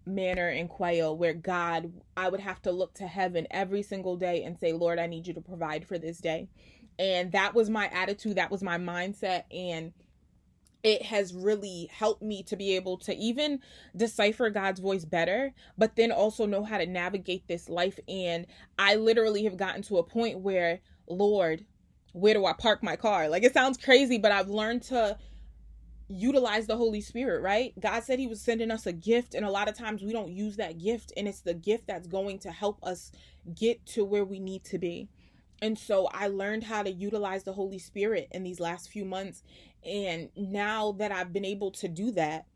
manna 0.07 0.43
and 0.43 0.69
quail 0.69 1.17
where 1.17 1.35
God, 1.35 1.93
I 2.17 2.29
would 2.29 2.41
have 2.41 2.61
to 2.63 2.73
look 2.73 2.95
to 2.95 3.07
heaven 3.07 3.47
every 3.51 3.83
single 3.83 4.17
day 4.17 4.43
and 4.45 4.59
say, 4.59 4.73
Lord, 4.73 4.99
I 4.99 5.07
need 5.07 5.27
you 5.27 5.35
to 5.35 5.41
provide 5.41 5.87
for 5.87 5.99
this 5.99 6.19
day. 6.19 6.49
And 6.99 7.33
that 7.33 7.55
was 7.55 7.71
my 7.71 7.89
attitude, 7.89 8.37
that 8.37 8.51
was 8.51 8.63
my 8.63 8.79
mindset. 8.79 9.45
And 9.51 9.93
it 10.85 11.03
has 11.03 11.35
really 11.35 11.89
helped 11.91 12.23
me 12.23 12.43
to 12.45 12.57
be 12.57 12.77
able 12.77 12.99
to 12.99 13.17
even 13.17 13.61
decipher 13.97 14.51
God's 14.51 14.81
voice 14.81 15.07
better, 15.07 15.55
but 15.79 15.97
then 15.97 16.13
also 16.13 16.47
know 16.47 16.63
how 16.63 16.79
to 16.79 16.87
navigate 16.87 17.49
this 17.49 17.71
life. 17.71 17.99
And 18.07 18.47
I 18.79 18.97
literally 18.97 19.45
have 19.45 19.57
gotten 19.57 19.83
to 19.85 19.99
a 19.99 20.05
point 20.05 20.41
where, 20.41 20.81
Lord, 21.09 21.65
where 22.13 22.35
do 22.35 22.45
I 22.45 22.53
park 22.53 22.83
my 22.83 22.97
car? 22.97 23.29
Like 23.31 23.45
it 23.45 23.55
sounds 23.55 23.79
crazy, 23.79 24.19
but 24.19 24.31
I've 24.31 24.51
learned 24.51 24.83
to 24.85 25.17
utilize 26.09 26.67
the 26.67 26.77
Holy 26.77 27.01
Spirit, 27.01 27.41
right? 27.41 27.73
God 27.81 28.05
said 28.05 28.19
He 28.19 28.27
was 28.27 28.43
sending 28.43 28.71
us 28.71 28.87
a 28.87 28.93
gift, 28.93 29.35
and 29.35 29.45
a 29.45 29.51
lot 29.51 29.69
of 29.69 29.77
times 29.77 30.03
we 30.03 30.13
don't 30.13 30.31
use 30.31 30.57
that 30.57 30.79
gift, 30.79 31.13
and 31.17 31.27
it's 31.27 31.41
the 31.41 31.55
gift 31.55 31.87
that's 31.87 32.07
going 32.07 32.39
to 32.41 32.51
help 32.51 32.79
us 32.83 33.11
get 33.55 33.85
to 33.87 34.05
where 34.05 34.25
we 34.25 34.39
need 34.39 34.65
to 34.65 34.79
be. 34.79 35.09
And 35.63 35.79
so 35.79 36.09
I 36.13 36.27
learned 36.29 36.65
how 36.65 36.83
to 36.83 36.91
utilize 36.91 37.45
the 37.45 37.55
Holy 37.55 37.79
Spirit 37.79 38.29
in 38.33 38.43
these 38.43 38.61
last 38.61 38.91
few 38.91 39.05
months. 39.05 39.43
And 39.85 40.31
now 40.37 40.93
that 40.93 41.13
I've 41.13 41.33
been 41.33 41.45
able 41.45 41.71
to 41.73 41.89
do 41.89 42.11
that, 42.13 42.47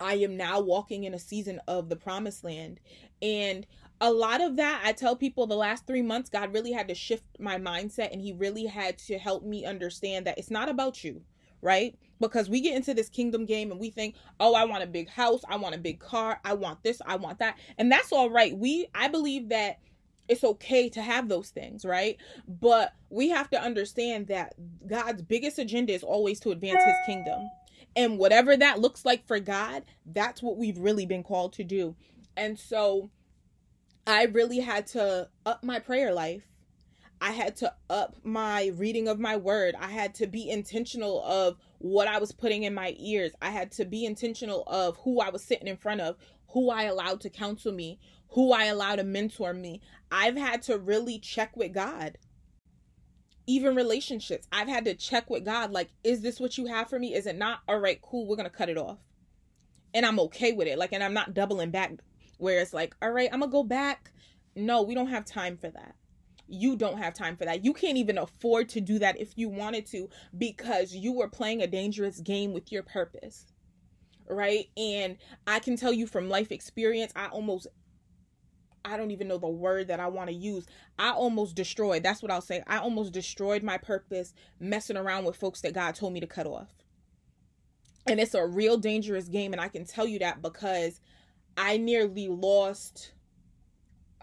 I 0.00 0.14
am 0.14 0.36
now 0.36 0.60
walking 0.60 1.04
in 1.04 1.14
a 1.14 1.18
season 1.18 1.60
of 1.66 1.88
the 1.88 1.96
promised 1.96 2.44
land. 2.44 2.80
And 3.20 3.66
a 4.00 4.12
lot 4.12 4.40
of 4.40 4.56
that, 4.56 4.82
I 4.84 4.92
tell 4.92 5.16
people 5.16 5.46
the 5.46 5.56
last 5.56 5.86
three 5.86 6.02
months, 6.02 6.30
God 6.30 6.52
really 6.52 6.72
had 6.72 6.88
to 6.88 6.94
shift 6.94 7.24
my 7.40 7.58
mindset 7.58 8.12
and 8.12 8.20
He 8.20 8.32
really 8.32 8.66
had 8.66 8.98
to 8.98 9.18
help 9.18 9.42
me 9.44 9.64
understand 9.64 10.26
that 10.26 10.38
it's 10.38 10.50
not 10.50 10.68
about 10.68 11.02
you, 11.02 11.22
right? 11.60 11.96
because 12.20 12.48
we 12.48 12.60
get 12.60 12.76
into 12.76 12.94
this 12.94 13.08
kingdom 13.08 13.44
game 13.46 13.70
and 13.70 13.80
we 13.80 13.90
think, 13.90 14.16
"Oh, 14.40 14.54
I 14.54 14.64
want 14.64 14.82
a 14.82 14.86
big 14.86 15.08
house, 15.08 15.42
I 15.48 15.56
want 15.56 15.74
a 15.74 15.78
big 15.78 16.00
car, 16.00 16.40
I 16.44 16.54
want 16.54 16.82
this, 16.82 17.00
I 17.06 17.16
want 17.16 17.38
that." 17.38 17.56
And 17.76 17.90
that's 17.90 18.12
all 18.12 18.30
right. 18.30 18.56
We 18.56 18.88
I 18.94 19.08
believe 19.08 19.48
that 19.50 19.78
it's 20.28 20.44
okay 20.44 20.88
to 20.90 21.02
have 21.02 21.28
those 21.28 21.50
things, 21.50 21.84
right? 21.84 22.16
But 22.46 22.92
we 23.10 23.30
have 23.30 23.50
to 23.50 23.60
understand 23.60 24.28
that 24.28 24.54
God's 24.86 25.22
biggest 25.22 25.58
agenda 25.58 25.92
is 25.92 26.02
always 26.02 26.40
to 26.40 26.50
advance 26.50 26.82
his 26.84 26.96
kingdom. 27.06 27.40
And 27.96 28.18
whatever 28.18 28.56
that 28.56 28.80
looks 28.80 29.04
like 29.04 29.26
for 29.26 29.40
God, 29.40 29.84
that's 30.06 30.42
what 30.42 30.56
we've 30.56 30.78
really 30.78 31.06
been 31.06 31.22
called 31.22 31.54
to 31.54 31.64
do. 31.64 31.96
And 32.36 32.58
so 32.58 33.10
I 34.06 34.24
really 34.24 34.60
had 34.60 34.86
to 34.88 35.28
up 35.44 35.64
my 35.64 35.80
prayer 35.80 36.12
life. 36.12 36.42
I 37.20 37.32
had 37.32 37.56
to 37.56 37.74
up 37.90 38.16
my 38.22 38.66
reading 38.76 39.08
of 39.08 39.18
my 39.18 39.36
word. 39.36 39.74
I 39.78 39.88
had 39.88 40.14
to 40.16 40.26
be 40.26 40.48
intentional 40.48 41.22
of 41.24 41.56
what 41.78 42.08
I 42.08 42.18
was 42.18 42.32
putting 42.32 42.62
in 42.62 42.74
my 42.74 42.94
ears. 42.98 43.32
I 43.42 43.50
had 43.50 43.72
to 43.72 43.84
be 43.84 44.04
intentional 44.04 44.62
of 44.66 44.96
who 44.98 45.20
I 45.20 45.30
was 45.30 45.42
sitting 45.42 45.68
in 45.68 45.76
front 45.76 46.00
of, 46.00 46.16
who 46.48 46.70
I 46.70 46.84
allowed 46.84 47.20
to 47.22 47.30
counsel 47.30 47.72
me, 47.72 47.98
who 48.30 48.52
I 48.52 48.66
allowed 48.66 48.96
to 48.96 49.04
mentor 49.04 49.52
me. 49.52 49.80
I've 50.10 50.36
had 50.36 50.62
to 50.62 50.78
really 50.78 51.18
check 51.18 51.56
with 51.56 51.72
God. 51.72 52.18
Even 53.46 53.74
relationships, 53.74 54.46
I've 54.52 54.68
had 54.68 54.84
to 54.84 54.94
check 54.94 55.30
with 55.30 55.44
God 55.44 55.72
like, 55.72 55.88
is 56.04 56.20
this 56.20 56.38
what 56.38 56.58
you 56.58 56.66
have 56.66 56.88
for 56.88 56.98
me? 56.98 57.14
Is 57.14 57.26
it 57.26 57.36
not? 57.36 57.60
All 57.66 57.78
right, 57.78 58.00
cool, 58.02 58.26
we're 58.26 58.36
going 58.36 58.48
to 58.48 58.56
cut 58.56 58.68
it 58.68 58.78
off. 58.78 58.98
And 59.94 60.04
I'm 60.04 60.20
okay 60.20 60.52
with 60.52 60.68
it. 60.68 60.78
Like, 60.78 60.92
and 60.92 61.02
I'm 61.02 61.14
not 61.14 61.32
doubling 61.32 61.70
back 61.70 61.92
where 62.36 62.60
it's 62.60 62.74
like, 62.74 62.94
all 63.00 63.10
right, 63.10 63.30
I'm 63.32 63.40
going 63.40 63.50
to 63.50 63.52
go 63.52 63.64
back. 63.64 64.12
No, 64.54 64.82
we 64.82 64.94
don't 64.94 65.08
have 65.08 65.24
time 65.24 65.56
for 65.56 65.70
that. 65.70 65.94
You 66.48 66.76
don't 66.76 66.98
have 66.98 67.14
time 67.14 67.36
for 67.36 67.44
that. 67.44 67.64
You 67.64 67.72
can't 67.72 67.98
even 67.98 68.18
afford 68.18 68.68
to 68.70 68.80
do 68.80 68.98
that 68.98 69.20
if 69.20 69.36
you 69.36 69.48
wanted 69.48 69.86
to 69.86 70.08
because 70.36 70.94
you 70.94 71.12
were 71.12 71.28
playing 71.28 71.62
a 71.62 71.66
dangerous 71.66 72.20
game 72.20 72.52
with 72.52 72.72
your 72.72 72.82
purpose 72.82 73.46
right? 74.30 74.68
And 74.76 75.16
I 75.46 75.58
can 75.58 75.76
tell 75.76 75.92
you 75.92 76.06
from 76.06 76.28
life 76.28 76.52
experience, 76.52 77.12
I 77.16 77.26
almost 77.26 77.66
I 78.84 78.96
don't 78.96 79.10
even 79.10 79.28
know 79.28 79.38
the 79.38 79.48
word 79.48 79.88
that 79.88 80.00
I 80.00 80.06
want 80.06 80.30
to 80.30 80.34
use. 80.34 80.66
I 80.98 81.10
almost 81.10 81.54
destroyed. 81.54 82.02
That's 82.02 82.22
what 82.22 82.30
I'll 82.30 82.40
say. 82.40 82.62
I 82.66 82.78
almost 82.78 83.12
destroyed 83.12 83.62
my 83.62 83.76
purpose 83.76 84.32
messing 84.60 84.96
around 84.96 85.24
with 85.24 85.36
folks 85.36 85.60
that 85.60 85.74
God 85.74 85.94
told 85.94 86.12
me 86.12 86.20
to 86.20 86.26
cut 86.26 86.46
off. 86.46 86.72
And 88.06 88.18
it's 88.18 88.34
a 88.34 88.46
real 88.46 88.78
dangerous 88.78 89.28
game 89.28 89.52
and 89.52 89.60
I 89.60 89.68
can 89.68 89.84
tell 89.84 90.06
you 90.06 90.18
that 90.20 90.40
because 90.40 91.00
I 91.56 91.76
nearly 91.76 92.28
lost 92.28 93.12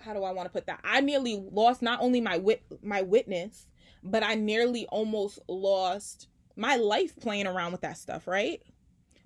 how 0.05 0.13
do 0.13 0.23
I 0.23 0.31
want 0.31 0.45
to 0.45 0.53
put 0.53 0.67
that? 0.67 0.79
I 0.83 1.01
nearly 1.01 1.43
lost 1.51 1.81
not 1.81 1.99
only 2.01 2.21
my 2.21 2.37
wit 2.37 2.63
my 2.83 3.01
witness, 3.01 3.67
but 4.03 4.23
I 4.23 4.35
nearly 4.35 4.85
almost 4.87 5.39
lost 5.47 6.27
my 6.55 6.75
life 6.77 7.19
playing 7.19 7.47
around 7.47 7.73
with 7.73 7.81
that 7.81 7.97
stuff, 7.97 8.27
right? 8.27 8.61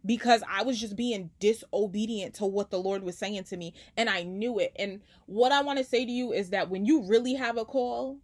because 0.05 0.41
I 0.49 0.63
was 0.63 0.79
just 0.79 0.95
being 0.95 1.29
disobedient 1.39 2.35
to 2.35 2.45
what 2.45 2.69
the 2.69 2.79
Lord 2.79 3.03
was 3.03 3.17
saying 3.17 3.43
to 3.45 3.57
me 3.57 3.73
and 3.97 4.09
I 4.09 4.23
knew 4.23 4.59
it. 4.59 4.73
And 4.77 5.01
what 5.25 5.51
I 5.51 5.61
want 5.61 5.79
to 5.79 5.83
say 5.85 6.05
to 6.05 6.11
you 6.11 6.31
is 6.31 6.51
that 6.51 6.69
when 6.69 6.85
you 6.85 7.03
really 7.03 7.33
have 7.33 7.57
a 7.57 7.65
call 7.65 8.17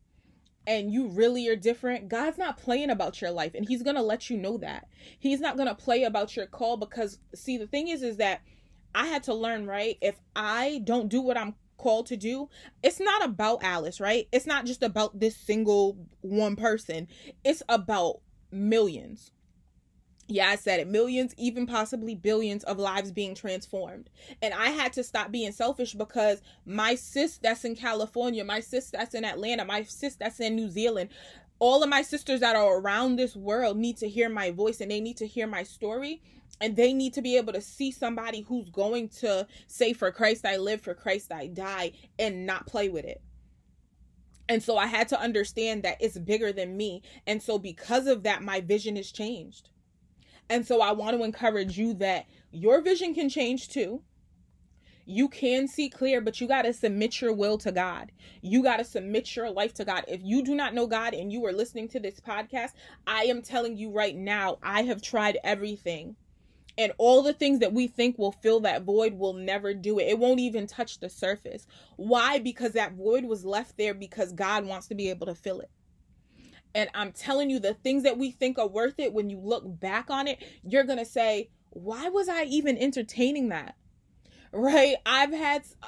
and 0.67 0.91
you 0.91 1.07
really 1.07 1.47
are 1.47 1.55
different, 1.55 2.07
God's 2.07 2.37
not 2.37 2.57
playing 2.57 2.89
about 2.89 3.21
your 3.21 3.31
life 3.31 3.51
and 3.55 3.67
he's 3.67 3.83
going 3.83 3.95
to 3.95 4.01
let 4.01 4.29
you 4.29 4.37
know 4.37 4.57
that. 4.59 4.87
He's 5.19 5.41
not 5.41 5.57
going 5.57 5.67
to 5.67 5.75
play 5.75 6.03
about 6.03 6.35
your 6.35 6.45
call 6.45 6.77
because 6.77 7.19
see 7.33 7.57
the 7.57 7.67
thing 7.67 7.89
is 7.89 8.01
is 8.01 8.17
that 8.17 8.41
I 8.93 9.07
had 9.07 9.23
to 9.23 9.33
learn, 9.33 9.67
right? 9.67 9.97
If 10.01 10.15
I 10.35 10.81
don't 10.85 11.09
do 11.09 11.21
what 11.21 11.37
I'm 11.37 11.55
called 11.77 12.07
to 12.07 12.17
do, 12.17 12.49
it's 12.83 12.99
not 12.99 13.23
about 13.23 13.63
Alice, 13.63 13.99
right? 13.99 14.27
It's 14.31 14.47
not 14.47 14.65
just 14.65 14.83
about 14.83 15.19
this 15.19 15.35
single 15.35 15.97
one 16.21 16.55
person. 16.55 17.07
It's 17.43 17.63
about 17.69 18.21
millions 18.51 19.31
yeah, 20.27 20.49
I 20.49 20.55
said 20.55 20.79
it 20.79 20.87
millions, 20.87 21.35
even 21.37 21.67
possibly 21.67 22.15
billions 22.15 22.63
of 22.63 22.79
lives 22.79 23.11
being 23.11 23.35
transformed. 23.35 24.09
And 24.41 24.53
I 24.53 24.69
had 24.69 24.93
to 24.93 25.03
stop 25.03 25.31
being 25.31 25.51
selfish 25.51 25.93
because 25.93 26.41
my 26.65 26.95
sis 26.95 27.37
that's 27.37 27.63
in 27.63 27.75
California, 27.75 28.43
my 28.43 28.59
sis 28.59 28.89
that's 28.89 29.13
in 29.13 29.23
Atlanta, 29.23 29.65
my 29.65 29.83
sis 29.83 30.15
that's 30.15 30.39
in 30.39 30.55
New 30.55 30.69
Zealand, 30.69 31.09
all 31.59 31.83
of 31.83 31.89
my 31.89 32.01
sisters 32.01 32.39
that 32.39 32.55
are 32.55 32.79
around 32.79 33.15
this 33.15 33.35
world 33.35 33.77
need 33.77 33.97
to 33.97 34.09
hear 34.09 34.27
my 34.27 34.51
voice 34.51 34.81
and 34.81 34.89
they 34.89 34.99
need 34.99 35.17
to 35.17 35.27
hear 35.27 35.47
my 35.47 35.63
story. 35.63 36.21
And 36.61 36.75
they 36.75 36.93
need 36.93 37.13
to 37.13 37.21
be 37.21 37.37
able 37.37 37.53
to 37.53 37.61
see 37.61 37.91
somebody 37.91 38.41
who's 38.41 38.69
going 38.69 39.09
to 39.19 39.47
say, 39.67 39.93
For 39.93 40.11
Christ 40.11 40.45
I 40.45 40.57
live, 40.57 40.81
for 40.81 40.93
Christ 40.93 41.31
I 41.31 41.47
die, 41.47 41.91
and 42.17 42.45
not 42.45 42.65
play 42.67 42.89
with 42.89 43.05
it. 43.05 43.21
And 44.47 44.61
so 44.61 44.77
I 44.77 44.85
had 44.85 45.07
to 45.09 45.19
understand 45.19 45.83
that 45.83 45.97
it's 45.99 46.17
bigger 46.17 46.53
than 46.53 46.77
me. 46.77 47.01
And 47.25 47.41
so 47.41 47.57
because 47.57 48.07
of 48.07 48.23
that, 48.23 48.43
my 48.43 48.61
vision 48.61 48.95
has 48.95 49.11
changed 49.11 49.69
and 50.49 50.65
so 50.65 50.81
I 50.81 50.91
want 50.91 51.17
to 51.17 51.23
encourage 51.23 51.77
you 51.77 51.93
that 51.95 52.25
your 52.51 52.81
vision 52.81 53.13
can 53.13 53.29
change 53.29 53.69
too. 53.69 54.01
You 55.07 55.27
can 55.27 55.67
see 55.67 55.89
clear, 55.89 56.19
but 56.19 56.41
you 56.41 56.47
got 56.47 56.63
to 56.63 56.73
submit 56.73 57.21
your 57.21 57.33
will 57.33 57.59
to 57.59 57.71
God. 57.71 58.11
You 58.41 58.63
got 58.63 58.77
to 58.77 58.83
submit 58.83 59.35
your 59.35 59.51
life 59.51 59.73
to 59.75 59.85
God. 59.85 60.03
If 60.07 60.21
you 60.23 60.43
do 60.43 60.55
not 60.55 60.73
know 60.73 60.87
God 60.87 61.13
and 61.13 61.31
you 61.31 61.45
are 61.45 61.53
listening 61.53 61.87
to 61.89 61.99
this 61.99 62.19
podcast, 62.19 62.71
I 63.05 63.25
am 63.25 63.43
telling 63.43 63.77
you 63.77 63.91
right 63.91 64.15
now, 64.15 64.57
I 64.63 64.83
have 64.83 65.01
tried 65.01 65.37
everything. 65.43 66.15
And 66.77 66.91
all 66.97 67.21
the 67.21 67.33
things 67.33 67.59
that 67.59 67.73
we 67.73 67.87
think 67.87 68.17
will 68.17 68.33
fill 68.33 68.59
that 68.61 68.83
void 68.83 69.13
will 69.13 69.33
never 69.33 69.73
do 69.73 69.97
it. 69.99 70.07
It 70.07 70.19
won't 70.19 70.41
even 70.41 70.67
touch 70.67 70.99
the 70.99 71.09
surface. 71.09 71.67
Why? 71.95 72.39
Because 72.39 72.73
that 72.73 72.93
void 72.93 73.23
was 73.25 73.45
left 73.45 73.77
there 73.77 73.93
because 73.93 74.33
God 74.33 74.65
wants 74.65 74.87
to 74.87 74.95
be 74.95 75.09
able 75.09 75.27
to 75.27 75.35
fill 75.35 75.61
it. 75.61 75.69
And 76.73 76.89
I'm 76.93 77.13
telling 77.13 77.49
you, 77.49 77.59
the 77.59 77.73
things 77.73 78.03
that 78.03 78.17
we 78.17 78.31
think 78.31 78.59
are 78.59 78.67
worth 78.67 78.99
it, 78.99 79.13
when 79.13 79.29
you 79.29 79.39
look 79.39 79.63
back 79.79 80.09
on 80.09 80.27
it, 80.27 80.43
you're 80.63 80.83
going 80.83 80.99
to 80.99 81.05
say, 81.05 81.49
why 81.69 82.09
was 82.09 82.27
I 82.27 82.43
even 82.43 82.77
entertaining 82.77 83.49
that? 83.49 83.75
Right? 84.51 84.97
I've 85.05 85.31
had, 85.31 85.63
uh, 85.81 85.87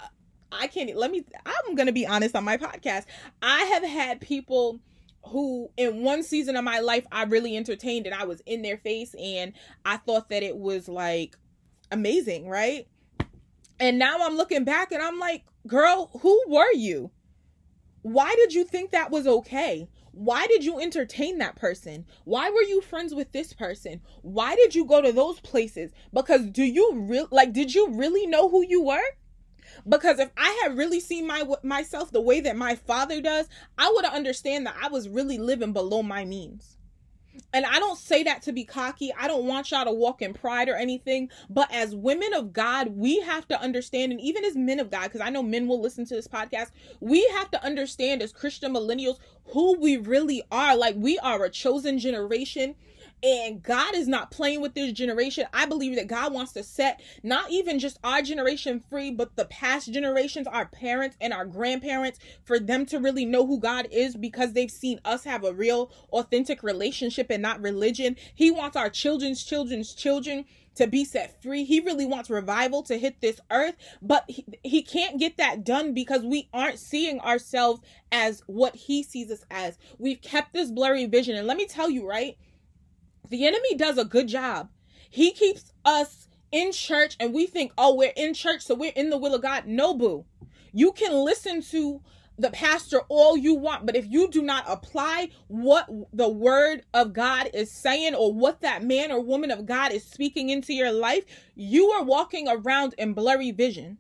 I 0.49 0.67
can't, 0.67 0.95
let 0.95 1.11
me, 1.11 1.25
I'm 1.45 1.75
going 1.75 1.87
to 1.87 1.93
be 1.93 2.07
honest 2.07 2.37
on 2.37 2.45
my 2.45 2.55
podcast. 2.55 3.03
I 3.41 3.63
have 3.65 3.83
had 3.83 4.21
people 4.21 4.79
who 5.27 5.69
in 5.77 6.03
one 6.03 6.23
season 6.23 6.55
of 6.55 6.63
my 6.63 6.79
life 6.79 7.05
I 7.11 7.23
really 7.23 7.55
entertained 7.55 8.05
and 8.05 8.15
I 8.15 8.25
was 8.25 8.41
in 8.45 8.61
their 8.61 8.77
face 8.77 9.15
and 9.19 9.53
I 9.85 9.97
thought 9.97 10.29
that 10.29 10.43
it 10.43 10.57
was 10.57 10.87
like 10.87 11.37
amazing, 11.91 12.47
right? 12.47 12.87
And 13.79 13.99
now 13.99 14.17
I'm 14.21 14.37
looking 14.37 14.63
back 14.63 14.91
and 14.91 15.01
I'm 15.01 15.19
like, 15.19 15.43
girl, 15.67 16.09
who 16.21 16.41
were 16.47 16.71
you? 16.73 17.11
Why 18.01 18.33
did 18.35 18.53
you 18.53 18.63
think 18.63 18.91
that 18.91 19.11
was 19.11 19.27
okay? 19.27 19.89
Why 20.11 20.47
did 20.47 20.63
you 20.63 20.79
entertain 20.79 21.37
that 21.37 21.55
person? 21.55 22.05
Why 22.23 22.49
were 22.49 22.63
you 22.63 22.81
friends 22.81 23.13
with 23.13 23.31
this 23.33 23.53
person? 23.53 24.01
Why 24.23 24.55
did 24.55 24.73
you 24.73 24.85
go 24.85 25.01
to 25.01 25.11
those 25.11 25.39
places? 25.41 25.91
Because 26.11 26.47
do 26.47 26.63
you 26.63 27.01
real 27.01 27.27
like 27.29 27.53
did 27.53 27.75
you 27.75 27.89
really 27.91 28.25
know 28.25 28.49
who 28.49 28.65
you 28.65 28.81
were? 28.81 29.03
Because 29.87 30.19
if 30.19 30.29
I 30.37 30.59
had 30.63 30.77
really 30.77 30.99
seen 30.99 31.27
my 31.27 31.43
myself 31.63 32.11
the 32.11 32.21
way 32.21 32.39
that 32.41 32.55
my 32.55 32.75
father 32.75 33.21
does, 33.21 33.47
I 33.77 33.91
would 33.93 34.05
understand 34.05 34.65
that 34.65 34.75
I 34.81 34.89
was 34.89 35.09
really 35.09 35.37
living 35.37 35.73
below 35.73 36.03
my 36.03 36.25
means 36.25 36.77
and 37.53 37.65
I 37.65 37.79
don't 37.79 37.97
say 37.97 38.23
that 38.23 38.41
to 38.43 38.51
be 38.51 38.63
cocky. 38.63 39.13
I 39.17 39.27
don't 39.27 39.45
want 39.45 39.71
y'all 39.71 39.85
to 39.85 39.91
walk 39.91 40.21
in 40.21 40.33
pride 40.33 40.69
or 40.69 40.75
anything. 40.75 41.29
But 41.49 41.73
as 41.73 41.95
women 41.95 42.33
of 42.33 42.53
God, 42.53 42.89
we 42.89 43.21
have 43.21 43.47
to 43.49 43.59
understand, 43.59 44.11
and 44.11 44.21
even 44.21 44.43
as 44.45 44.55
men 44.55 44.79
of 44.79 44.91
God, 44.91 45.03
because 45.03 45.21
I 45.21 45.29
know 45.29 45.43
men 45.43 45.67
will 45.67 45.81
listen 45.81 46.05
to 46.05 46.15
this 46.15 46.27
podcast, 46.27 46.71
we 46.99 47.27
have 47.29 47.51
to 47.51 47.63
understand 47.63 48.21
as 48.21 48.31
Christian 48.31 48.73
millennials 48.73 49.17
who 49.45 49.79
we 49.79 49.97
really 49.97 50.43
are. 50.51 50.75
Like, 50.75 50.95
we 50.97 51.17
are 51.19 51.43
a 51.43 51.49
chosen 51.49 51.99
generation 51.99 52.75
and 53.23 53.63
God 53.63 53.95
is 53.95 54.07
not 54.07 54.31
playing 54.31 54.61
with 54.61 54.75
this 54.75 54.91
generation. 54.91 55.45
I 55.53 55.65
believe 55.65 55.95
that 55.95 56.07
God 56.07 56.33
wants 56.33 56.53
to 56.53 56.63
set 56.63 57.01
not 57.23 57.49
even 57.49 57.79
just 57.79 57.97
our 58.03 58.21
generation 58.21 58.83
free, 58.89 59.11
but 59.11 59.35
the 59.35 59.45
past 59.45 59.91
generations, 59.91 60.47
our 60.47 60.67
parents 60.67 61.17
and 61.19 61.33
our 61.33 61.45
grandparents, 61.45 62.19
for 62.43 62.59
them 62.59 62.85
to 62.87 62.99
really 62.99 63.25
know 63.25 63.45
who 63.45 63.59
God 63.59 63.87
is 63.91 64.15
because 64.15 64.53
they've 64.53 64.69
seen 64.71 64.99
us 65.03 65.23
have 65.23 65.43
a 65.43 65.53
real, 65.53 65.91
authentic 66.11 66.61
relationship 66.61 67.27
and 67.29 67.41
not 67.41 67.61
religion. 67.61 68.15
He 68.35 68.51
wants 68.51 68.77
our 68.77 68.89
children's 68.89 69.43
children's 69.43 69.93
children 69.93 70.45
to 70.75 70.85
be 70.85 71.03
set 71.03 71.41
free. 71.41 71.63
He 71.63 71.79
really 71.79 72.05
wants 72.05 72.29
revival 72.29 72.83
to 72.83 72.99
hit 72.99 73.19
this 73.19 73.39
earth, 73.49 73.75
but 73.99 74.25
he, 74.27 74.45
he 74.63 74.81
can't 74.83 75.19
get 75.19 75.37
that 75.37 75.63
done 75.63 75.93
because 75.93 76.21
we 76.21 76.49
aren't 76.53 76.77
seeing 76.77 77.19
ourselves 77.19 77.81
as 78.11 78.43
what 78.45 78.75
he 78.75 79.01
sees 79.01 79.31
us 79.31 79.43
as. 79.49 79.79
We've 79.97 80.21
kept 80.21 80.53
this 80.53 80.69
blurry 80.69 81.05
vision. 81.07 81.35
And 81.35 81.47
let 81.47 81.57
me 81.57 81.65
tell 81.65 81.89
you, 81.89 82.07
right? 82.07 82.37
The 83.29 83.45
enemy 83.45 83.75
does 83.75 83.97
a 83.97 84.05
good 84.05 84.27
job. 84.27 84.69
He 85.09 85.31
keeps 85.31 85.73
us 85.85 86.27
in 86.51 86.71
church 86.71 87.15
and 87.19 87.33
we 87.33 87.45
think, 87.45 87.71
oh, 87.77 87.95
we're 87.95 88.13
in 88.15 88.33
church, 88.33 88.61
so 88.61 88.75
we're 88.75 88.91
in 88.95 89.09
the 89.09 89.17
will 89.17 89.35
of 89.35 89.41
God. 89.41 89.65
No, 89.65 89.93
boo. 89.93 90.25
You 90.73 90.91
can 90.91 91.13
listen 91.13 91.61
to 91.63 92.01
the 92.39 92.51
pastor 92.51 93.01
all 93.09 93.35
you 93.35 93.55
want, 93.55 93.85
but 93.85 93.95
if 93.95 94.05
you 94.07 94.29
do 94.29 94.43
not 94.43 94.63
apply 94.67 95.29
what 95.47 95.89
the 96.13 96.29
word 96.29 96.83
of 96.93 97.13
God 97.13 97.49
is 97.53 97.71
saying 97.71 98.13
or 98.13 98.31
what 98.31 98.61
that 98.61 98.83
man 98.83 99.11
or 99.11 99.19
woman 99.19 99.49
of 99.49 99.65
God 99.65 99.91
is 99.91 100.03
speaking 100.03 100.49
into 100.49 100.73
your 100.73 100.91
life, 100.91 101.23
you 101.55 101.87
are 101.89 102.03
walking 102.03 102.47
around 102.47 102.93
in 102.97 103.13
blurry 103.13 103.51
vision 103.51 103.97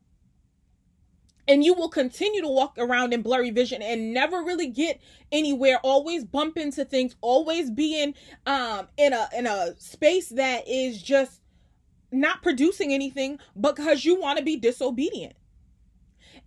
and 1.47 1.63
you 1.63 1.73
will 1.73 1.89
continue 1.89 2.41
to 2.41 2.47
walk 2.47 2.75
around 2.79 3.13
in 3.13 3.21
blurry 3.21 3.51
vision 3.51 3.81
and 3.81 4.13
never 4.13 4.37
really 4.43 4.67
get 4.67 5.01
anywhere 5.31 5.79
always 5.83 6.25
bump 6.25 6.57
into 6.57 6.85
things 6.85 7.15
always 7.21 7.71
being 7.71 8.13
um 8.47 8.87
in 8.97 9.13
a 9.13 9.29
in 9.37 9.47
a 9.47 9.75
space 9.79 10.29
that 10.29 10.67
is 10.67 11.01
just 11.01 11.41
not 12.11 12.43
producing 12.43 12.93
anything 12.93 13.39
because 13.59 14.05
you 14.05 14.19
want 14.19 14.39
to 14.39 14.45
be 14.45 14.57
disobedient 14.57 15.33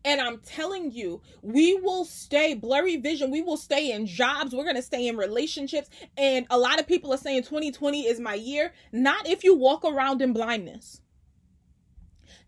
And 0.05 0.21
I'm 0.21 0.39
telling 0.39 0.93
you, 0.93 1.23
we 1.43 1.75
will 1.75 2.05
stay 2.07 2.55
blurry 2.55 2.97
vision. 2.97 3.31
We 3.31 3.43
will 3.43 3.59
stay 3.59 3.93
in 3.93 4.07
jobs. 4.07 4.55
We're 4.55 4.65
going 4.65 4.77
to 4.77 4.83
stay 4.83 5.07
in 5.09 5.17
relationships. 5.17 5.91
And 6.17 6.47
a 6.51 6.59
lot 6.59 6.81
of 6.81 6.87
people 6.89 7.13
are 7.13 7.19
saying 7.19 7.43
2020 7.45 8.07
is 8.07 8.21
my 8.21 8.35
year. 8.35 8.73
Not 8.93 9.29
if 9.29 9.45
you 9.45 9.55
walk 9.55 9.85
around 9.85 10.23
in 10.23 10.33
blindness. 10.33 11.03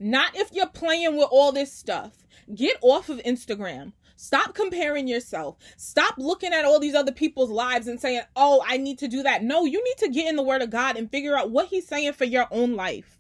Not 0.01 0.37
if 0.37 0.53
you're 0.53 0.69
playing 0.69 1.17
with 1.17 1.29
all 1.31 1.53
this 1.53 1.73
stuff. 1.73 2.13
Get 2.55 2.77
off 2.83 3.09
of 3.09 3.19
Instagram. 3.19 3.93
Stop 4.17 4.55
comparing 4.55 5.09
yourself. 5.09 5.57
Stop 5.77 6.15
looking 6.19 6.53
at 6.53 6.65
all 6.65 6.79
these 6.79 6.95
other 6.95 7.13
people's 7.13 7.51
lives 7.51 7.89
and 7.89 8.01
saying, 8.01 8.23
oh, 8.37 8.63
I 8.67 8.77
need 8.77 8.99
to 8.99 9.09
do 9.09 9.23
that. 9.25 9.43
No, 9.43 9.65
you 9.65 9.83
need 9.83 9.97
to 9.99 10.09
get 10.09 10.29
in 10.29 10.37
the 10.37 10.43
Word 10.43 10.63
of 10.63 10.71
God 10.71 10.97
and 10.97 11.11
figure 11.11 11.37
out 11.37 11.51
what 11.51 11.67
He's 11.67 11.89
saying 11.89 12.13
for 12.13 12.25
your 12.25 12.47
own 12.51 12.77
life. 12.77 13.19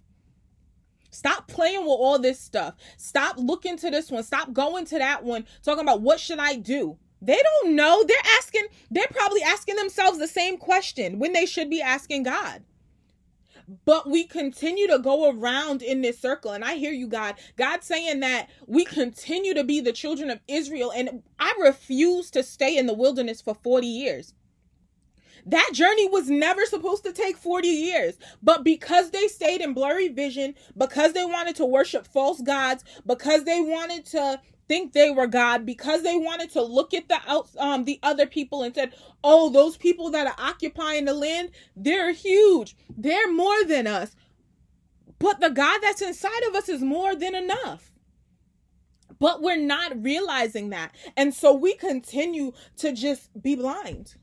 Stop 1.11 1.47
playing 1.47 1.81
with 1.81 1.89
all 1.89 2.19
this 2.19 2.41
stuff. 2.41 2.75
Stop 2.97 3.37
looking 3.37 3.77
to 3.79 3.91
this 3.91 4.11
one. 4.11 4.23
Stop 4.23 4.53
going 4.53 4.87
to 4.87 4.99
that 4.99 5.25
one, 5.25 5.45
talking 5.63 5.83
about 5.83 6.01
what 6.01 6.21
should 6.21 6.39
I 6.39 6.57
do? 6.57 6.97
They 7.21 7.41
don't 7.41 7.77
know. 7.77 8.03
They're 8.03 8.17
asking, 8.39 8.65
they're 8.91 9.07
probably 9.11 9.43
asking 9.43 9.77
themselves 9.77 10.19
the 10.19 10.27
same 10.27 10.57
question 10.57 11.19
when 11.19 11.33
they 11.33 11.47
should 11.47 11.71
be 11.71 11.83
asking 11.83 12.25
God. 12.25 12.63
But 13.85 14.09
we 14.09 14.25
continue 14.25 14.87
to 14.89 14.99
go 14.99 15.31
around 15.31 15.83
in 15.83 16.03
this 16.03 16.19
circle. 16.19 16.53
And 16.53 16.65
I 16.65 16.75
hear 16.75 16.93
you, 16.93 17.09
God. 17.09 17.37
God 17.57 17.83
saying 17.83 18.21
that 18.21 18.49
we 18.67 18.85
continue 18.85 19.55
to 19.55 19.65
be 19.65 19.81
the 19.81 19.93
children 19.93 20.31
of 20.31 20.41
Israel. 20.49 20.93
And 20.95 21.23
I 21.39 21.55
refuse 21.61 22.31
to 22.33 22.43
stay 22.43 22.77
in 22.77 22.87
the 22.87 22.95
wilderness 22.95 23.41
for 23.41 23.55
40 23.55 23.87
years. 23.87 24.35
That 25.47 25.71
journey 25.73 26.09
was 26.09 26.31
never 26.31 26.65
supposed 26.67 27.05
to 27.05 27.13
take 27.13 27.37
40 27.37 27.67
years. 27.69 28.15
But 28.43 28.63
because 28.63 29.11
they 29.11 29.27
stayed 29.27 29.61
in 29.61 29.75
blurry 29.75 30.09
vision, 30.09 30.55
because 30.77 31.15
they 31.15 31.25
wanted 31.25 31.57
to 31.57 31.67
worship 31.67 32.07
false 32.07 32.41
gods, 32.41 32.85
because 33.07 33.45
they 33.45 33.61
wanted 33.61 34.07
to 34.07 34.41
think 34.73 34.95
they 34.95 35.11
were 35.11 35.27
God, 35.27 35.67
because 35.67 36.03
they 36.03 36.17
wanted 36.17 36.51
to 36.53 36.63
look 36.63 36.95
at 36.95 37.09
the 37.09 37.19
um 37.59 37.85
the 37.85 38.01
other 38.03 38.27
people 38.27 38.63
and 38.63 38.75
said, 38.75 38.95
"Oh, 39.23 39.51
those 39.51 39.77
people 39.77 40.11
that 40.13 40.27
are 40.27 40.37
occupying 40.39 41.05
the 41.05 41.13
land, 41.15 41.51
they're 41.77 42.13
huge. 42.13 42.75
They're 42.97 43.31
more 43.31 43.65
than 43.65 43.87
us." 43.87 44.17
But 45.19 45.41
the 45.41 45.51
God 45.51 45.81
that's 45.83 46.01
inside 46.03 46.43
of 46.49 46.55
us 46.55 46.71
is 46.71 46.83
more 46.83 47.15
than 47.15 47.35
enough 47.35 47.93
but 49.21 49.43
we're 49.43 49.57
not 49.57 50.03
realizing 50.03 50.71
that. 50.71 50.93
And 51.17 51.33
so 51.33 51.55
we 51.55 51.75
continue 51.75 52.53
to 52.79 52.93
just 52.93 53.31
be 53.41 53.55
blind. 53.55 54.17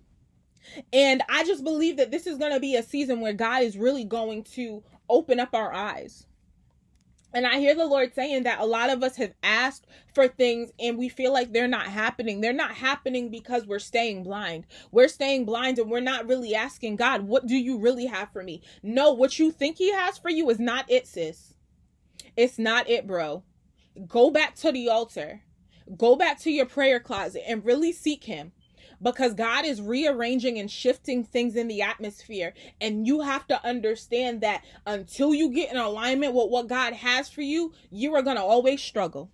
And 0.91 1.23
I 1.29 1.45
just 1.45 1.63
believe 1.63 1.97
that 1.97 2.11
this 2.11 2.27
is 2.27 2.37
going 2.37 2.53
to 2.53 2.59
be 2.59 2.75
a 2.75 2.83
season 2.83 3.21
where 3.21 3.33
God 3.33 3.63
is 3.63 3.77
really 3.77 4.03
going 4.03 4.43
to 4.55 4.83
open 5.09 5.39
up 5.39 5.55
our 5.55 5.73
eyes. 5.73 6.25
And 7.33 7.45
I 7.45 7.59
hear 7.59 7.75
the 7.75 7.85
Lord 7.85 8.13
saying 8.15 8.43
that 8.43 8.59
a 8.59 8.65
lot 8.65 8.89
of 8.89 9.03
us 9.03 9.15
have 9.17 9.33
asked 9.43 9.85
for 10.15 10.27
things 10.27 10.71
and 10.79 10.97
we 10.97 11.09
feel 11.09 11.31
like 11.31 11.51
they're 11.51 11.67
not 11.67 11.87
happening. 11.87 12.41
They're 12.41 12.53
not 12.53 12.71
happening 12.71 13.29
because 13.29 13.67
we're 13.67 13.79
staying 13.79 14.23
blind. 14.23 14.65
We're 14.91 15.07
staying 15.07 15.45
blind 15.45 15.77
and 15.77 15.91
we're 15.91 15.99
not 15.99 16.27
really 16.27 16.55
asking 16.55 16.95
God, 16.95 17.23
what 17.23 17.45
do 17.45 17.55
you 17.55 17.77
really 17.77 18.07
have 18.07 18.31
for 18.31 18.43
me? 18.43 18.61
No, 18.81 19.11
what 19.11 19.37
you 19.37 19.51
think 19.51 19.77
He 19.77 19.91
has 19.91 20.17
for 20.17 20.29
you 20.29 20.49
is 20.49 20.59
not 20.59 20.89
it, 20.89 21.07
sis. 21.07 21.53
It's 22.35 22.57
not 22.57 22.89
it, 22.89 23.05
bro. 23.05 23.43
Go 24.07 24.31
back 24.31 24.55
to 24.55 24.71
the 24.71 24.89
altar. 24.89 25.41
Go 25.95 26.15
back 26.15 26.39
to 26.39 26.51
your 26.51 26.65
prayer 26.65 26.99
closet 26.99 27.43
and 27.47 27.65
really 27.65 27.91
seek 27.91 28.23
Him 28.23 28.53
because 29.01 29.33
God 29.33 29.65
is 29.65 29.81
rearranging 29.81 30.57
and 30.57 30.69
shifting 30.69 31.23
things 31.23 31.55
in 31.55 31.67
the 31.67 31.81
atmosphere. 31.81 32.53
And 32.81 33.07
you 33.07 33.21
have 33.21 33.47
to 33.47 33.65
understand 33.65 34.41
that 34.41 34.63
until 34.85 35.33
you 35.33 35.51
get 35.51 35.71
in 35.71 35.77
alignment 35.77 36.33
with 36.33 36.49
what 36.49 36.67
God 36.67 36.93
has 36.93 37.29
for 37.29 37.41
you, 37.41 37.73
you 37.89 38.13
are 38.15 38.21
going 38.21 38.35
to 38.35 38.43
always 38.43 38.81
struggle. 38.81 39.31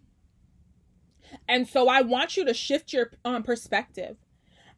And 1.47 1.67
so 1.67 1.87
I 1.87 2.01
want 2.01 2.37
you 2.37 2.45
to 2.45 2.53
shift 2.53 2.93
your 2.93 3.11
um, 3.23 3.43
perspective. 3.43 4.17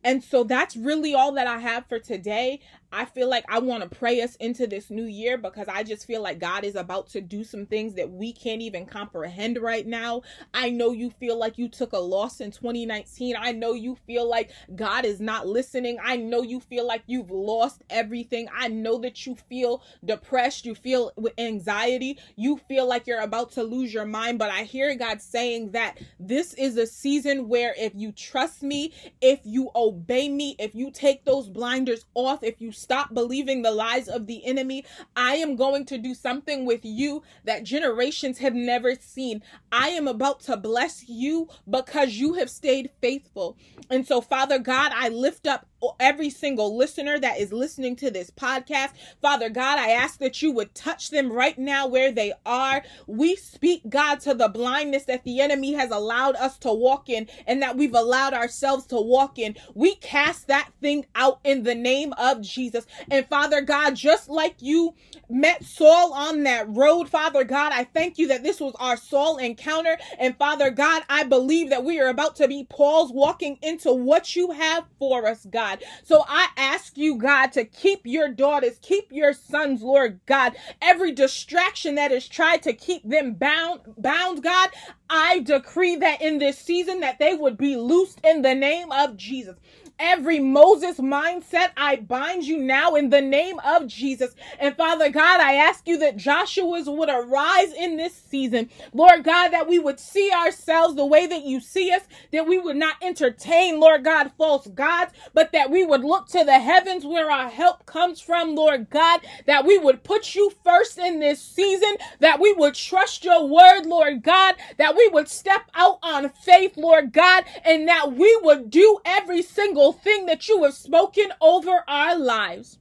And 0.04 0.24
so 0.24 0.44
that's 0.44 0.78
really 0.78 1.14
all 1.14 1.34
that 1.34 1.48
I 1.48 1.60
have 1.60 1.88
for 1.88 2.00
today. 2.00 2.62
I 2.92 3.06
feel 3.06 3.30
like 3.30 3.44
I 3.50 3.60
want 3.60 3.84
to 3.84 3.98
pray 3.98 4.22
us 4.22 4.36
into 4.38 4.66
this 4.66 4.90
new 4.90 5.04
year 5.04 5.38
because 5.38 5.68
I 5.68 5.84
just 5.84 6.06
feel 6.06 6.22
like 6.22 6.40
God 6.40 6.64
is 6.64 6.76
about 6.76 7.10
to 7.10 7.22
do 7.22 7.44
some 7.44 7.66
things 7.66 7.96
that 7.96 8.10
we 8.10 8.32
can't 8.32 8.62
even 8.62 8.86
comprehend 8.86 9.58
right 9.58 9.86
now. 9.86 10.22
I 10.54 10.70
know 10.70 10.92
you 10.92 11.10
feel 11.10 11.38
like 11.38 11.58
you 11.58 11.68
took 11.68 11.92
a 11.92 11.98
loss 11.98 12.40
in 12.40 12.52
2019. 12.52 13.36
I 13.38 13.52
know 13.52 13.74
you 13.74 13.98
feel 14.08 14.28
like 14.28 14.52
God 14.76 15.04
is 15.04 15.20
not 15.20 15.48
listening. 15.48 15.98
I 16.02 16.16
know 16.16 16.44
you 16.44 16.62
feel 16.62 16.88
like 16.88 17.04
you've 17.08 17.30
lost 17.30 17.84
everything. 17.90 18.48
I 18.56 18.70
know 18.70 18.98
that 19.00 19.26
you 19.26 19.36
feel 19.36 19.84
depressed. 20.06 20.66
You 20.66 20.74
feel 20.74 21.12
with 21.18 21.34
anxiety. 21.38 22.18
You 22.38 22.58
feel 22.70 22.88
like 22.88 23.06
you're 23.06 23.20
about 23.20 23.52
to 23.54 23.64
lose 23.64 23.94
your 23.94 24.06
mind. 24.06 24.40
But 24.40 24.52
I 24.52 24.64
hear 24.64 24.96
God 24.96 25.22
saying 25.22 25.72
that 25.72 25.98
this 26.20 26.54
is 26.54 26.78
a 26.78 26.88
season 26.88 27.50
where 27.50 27.76
if 27.78 27.94
you 27.96 28.14
trust 28.14 28.64
me, 28.64 28.94
if 29.20 29.42
you 29.44 29.72
obey 29.76 30.30
me, 30.30 30.56
if 30.58 30.74
you 30.74 30.90
take 30.90 31.26
those 31.26 31.50
blinders 31.50 32.06
off, 32.14 32.44
if 32.44 32.62
you 32.62 32.72
stop 32.78 33.14
believing 33.14 33.62
the 33.62 33.72
lies 33.72 34.08
of 34.08 34.28
the 34.28 34.46
enemy, 34.46 34.86
I 35.16 35.36
am 35.36 35.56
going 35.56 35.86
to 35.86 35.98
do 35.98 36.14
something 36.14 36.66
with 36.66 36.82
you 36.84 37.24
that 37.46 37.64
generations 37.64 38.38
have 38.40 38.54
never 38.54 38.96
seen. 38.96 39.42
I 39.72 39.90
am 39.90 40.08
about 40.08 40.42
to 40.42 40.58
bless 40.58 41.08
you 41.10 41.50
because 41.70 42.14
you 42.14 42.34
have 42.36 42.50
stayed 42.50 42.92
faithful. 43.02 43.58
And 43.90 44.06
so, 44.06 44.22
Father 44.22 44.60
God, 44.60 44.92
I 44.96 45.10
lift 45.10 45.48
up 45.48 45.66
every 46.00 46.30
single 46.30 46.76
listener 46.76 47.20
that 47.20 47.40
is 47.40 47.54
listening 47.54 47.96
to 47.98 48.12
this 48.12 48.32
podcast. 48.32 48.92
Father 49.22 49.50
God, 49.50 49.80
I 49.80 49.90
ask 49.90 50.20
that 50.20 50.42
you 50.42 50.52
would 50.52 50.74
touch 50.76 51.10
them 51.10 51.32
right 51.32 51.58
now 51.58 51.88
where 51.88 52.12
they 52.12 52.34
are. 52.46 52.84
We 53.08 53.36
speak, 53.36 53.84
God, 53.90 54.20
to 54.22 54.34
the 54.34 54.50
blindness 54.50 55.06
that 55.06 55.24
the 55.24 55.40
enemy 55.42 55.74
has 55.74 55.92
allowed 55.92 56.36
us 56.36 56.58
to 56.60 56.74
walk 56.74 57.10
in 57.10 57.28
and 57.46 57.62
that 57.62 57.78
we've 57.78 57.94
allowed 57.94 58.34
ourselves 58.34 58.86
to 58.88 59.02
walk 59.02 59.40
in. 59.40 59.56
We 59.74 59.96
cast 59.96 60.48
that 60.48 60.70
thing 60.82 61.06
out 61.16 61.40
in 61.44 61.64
the 61.64 61.76
name 61.76 62.14
of 62.18 62.42
Jesus. 62.42 62.86
And 63.10 63.28
Father 63.28 63.62
God, 63.62 63.96
just 63.96 64.30
like 64.30 64.56
you 64.60 64.96
met 65.30 65.64
Saul 65.64 66.14
on 66.14 66.44
that 66.44 66.68
road, 66.70 67.10
Father 67.10 67.44
God, 67.44 67.72
I 67.74 67.84
thank 67.84 68.18
you 68.18 68.28
that 68.30 68.44
this 68.44 68.60
was 68.60 68.74
our 68.80 68.98
Saul 68.98 69.38
encounter. 69.38 69.98
And 70.20 70.38
Father 70.38 70.70
God, 70.70 71.04
I 71.10 71.24
believe 71.24 71.70
that 71.70 71.84
we 71.84 72.00
are 72.00 72.10
about 72.10 72.36
to 72.38 72.48
be 72.48 72.66
Paul's 72.70 73.12
walking 73.12 73.58
into 73.62 73.94
what 73.94 74.36
you 74.36 74.52
have 74.52 74.86
for 75.00 75.28
us, 75.28 75.46
God. 75.50 75.67
God. 75.68 75.84
So 76.04 76.24
I 76.28 76.48
ask 76.58 76.98
you, 76.98 77.18
God, 77.18 77.52
to 77.54 77.66
keep 77.66 78.02
your 78.06 78.30
daughters, 78.30 78.80
keep 78.82 79.12
your 79.12 79.34
sons, 79.34 79.82
Lord 79.82 80.20
God. 80.26 80.56
Every 80.82 81.12
distraction 81.12 81.96
that 81.96 82.12
has 82.12 82.28
tried 82.28 82.64
to 82.64 82.74
keep 82.74 83.08
them 83.08 83.34
bound, 83.34 83.82
bound, 83.98 84.44
God, 84.44 84.70
I 85.10 85.40
decree 85.40 85.96
that 85.98 86.22
in 86.22 86.40
this 86.40 86.58
season 86.58 87.02
that 87.02 87.20
they 87.20 87.36
would 87.36 87.58
be 87.58 87.76
loosed 87.76 88.20
in 88.24 88.42
the 88.42 88.56
name 88.56 88.92
of 88.92 89.18
Jesus. 89.18 89.56
Every 90.00 90.40
Moses 90.40 91.00
mindset, 91.00 91.72
I 91.78 91.98
bind 91.98 92.46
you 92.46 92.58
now 92.60 92.96
in 92.96 93.10
the 93.10 93.22
name 93.22 93.60
of 93.66 93.88
Jesus. 93.88 94.36
And 94.60 94.76
Father 94.78 95.10
God, 95.10 95.42
I 95.42 95.56
ask 95.56 95.88
you 95.88 95.98
that 96.00 96.18
Joshua's 96.18 96.90
would 96.90 97.10
arise 97.10 97.74
in 97.74 97.98
this 97.98 98.14
season. 98.16 98.70
Lord 98.94 99.24
God, 99.24 99.50
that 99.50 99.68
we 99.68 99.80
would 99.80 100.00
see 100.00 100.32
ourselves 100.32 100.96
the 100.96 101.06
way 101.06 101.28
that 101.28 101.44
you 101.46 101.60
see 101.62 101.92
us, 101.92 102.04
that 102.32 102.48
we 102.48 102.60
would 102.60 102.78
not 102.78 102.98
entertain, 103.02 103.80
Lord 103.80 104.04
God, 104.04 104.32
false 104.38 104.68
gods, 104.68 105.14
but 105.34 105.52
that 105.54 105.72
we 105.72 105.86
would 105.86 106.04
look 106.04 106.28
to 106.30 106.44
the 106.44 106.60
heavens 106.60 107.06
where 107.06 107.32
our 107.32 107.50
help 107.50 107.86
comes 107.86 108.22
from, 108.22 108.56
Lord 108.56 108.90
God, 108.90 109.22
that 109.48 109.66
we 109.66 109.78
would 109.78 110.04
put 110.04 110.36
you 110.36 110.52
first 110.64 110.98
in 111.00 111.20
this 111.20 111.42
season, 111.42 111.96
that 112.20 112.40
we 112.40 112.54
would 112.54 112.76
trust 112.76 113.26
your 113.26 113.48
word, 113.48 113.86
Lord 113.86 114.24
God, 114.24 114.56
that 114.78 114.96
we 114.96 115.08
would 115.10 115.30
step 115.30 115.64
out 115.76 116.00
on 116.04 116.30
faith, 116.30 116.78
Lord 116.78 117.14
God, 117.14 117.46
and 117.66 117.88
that 117.88 118.14
we 118.14 118.38
would 118.44 118.70
do 118.70 119.00
every 119.06 119.42
single 119.42 119.87
single 119.88 119.94
thing 120.04 120.26
that 120.26 120.48
you 120.48 120.64
have 120.64 120.74
spoken 120.74 121.32
over 121.42 121.84
our 121.88 122.18
lives. 122.18 122.80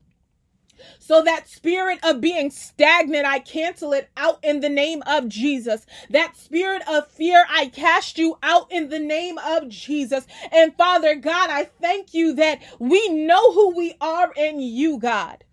So 0.98 1.22
that 1.22 1.48
spirit 1.48 1.98
of 2.02 2.20
being 2.20 2.50
stagnant, 2.50 3.26
I 3.26 3.38
cancel 3.38 3.92
it 3.92 4.10
out 4.16 4.38
in 4.42 4.60
the 4.60 4.68
name 4.68 5.02
of 5.06 5.28
Jesus. 5.28 5.86
That 6.10 6.36
spirit 6.36 6.82
of 6.88 7.08
fear, 7.08 7.46
I 7.48 7.68
cast 7.68 8.18
you 8.18 8.36
out 8.42 8.70
in 8.70 8.90
the 8.90 8.98
name 8.98 9.38
of 9.38 9.68
Jesus. 9.68 10.26
And 10.52 10.76
Father 10.76 11.14
God, 11.14 11.48
I 11.50 11.64
thank 11.64 12.12
you 12.12 12.34
that 12.34 12.60
we 12.78 13.08
know 13.08 13.52
who 13.52 13.74
we 13.76 13.94
are 14.00 14.32
in 14.36 14.60
you, 14.60 14.98
God. 14.98 15.44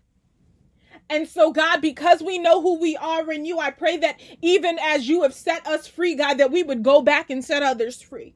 And 1.08 1.28
so, 1.28 1.52
God, 1.52 1.80
because 1.80 2.22
we 2.22 2.38
know 2.38 2.60
who 2.60 2.80
we 2.80 2.96
are 2.96 3.30
in 3.30 3.44
you, 3.44 3.58
I 3.58 3.70
pray 3.70 3.96
that 3.98 4.20
even 4.42 4.78
as 4.78 5.08
you 5.08 5.22
have 5.22 5.34
set 5.34 5.66
us 5.66 5.86
free, 5.86 6.16
God, 6.16 6.38
that 6.38 6.50
we 6.50 6.62
would 6.62 6.82
go 6.82 7.00
back 7.02 7.30
and 7.30 7.44
set 7.44 7.62
others 7.62 8.02
free. 8.02 8.34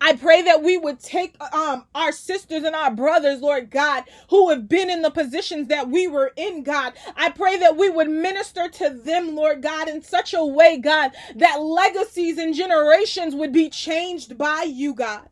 I 0.00 0.14
pray 0.16 0.42
that 0.42 0.62
we 0.62 0.78
would 0.78 1.00
take 1.00 1.36
um 1.54 1.86
our 1.94 2.12
sisters 2.12 2.64
and 2.64 2.74
our 2.76 2.90
brothers, 2.92 3.40
Lord 3.40 3.70
God, 3.70 4.04
who 4.30 4.50
have 4.50 4.68
been 4.68 4.90
in 4.90 5.02
the 5.02 5.10
positions 5.10 5.68
that 5.68 5.88
we 5.90 6.08
were 6.08 6.32
in, 6.36 6.62
God. 6.62 6.94
I 7.16 7.30
pray 7.30 7.58
that 7.58 7.76
we 7.76 7.90
would 7.90 8.08
minister 8.10 8.68
to 8.68 8.90
them, 8.90 9.34
Lord 9.36 9.62
God, 9.62 9.88
in 9.88 10.02
such 10.02 10.34
a 10.34 10.44
way, 10.44 10.78
God, 10.78 11.12
that 11.36 11.60
legacies 11.62 12.38
and 12.38 12.54
generations 12.54 13.34
would 13.34 13.52
be 13.52 13.70
changed 13.70 14.38
by 14.38 14.64
you, 14.68 14.94
God. 14.94 15.22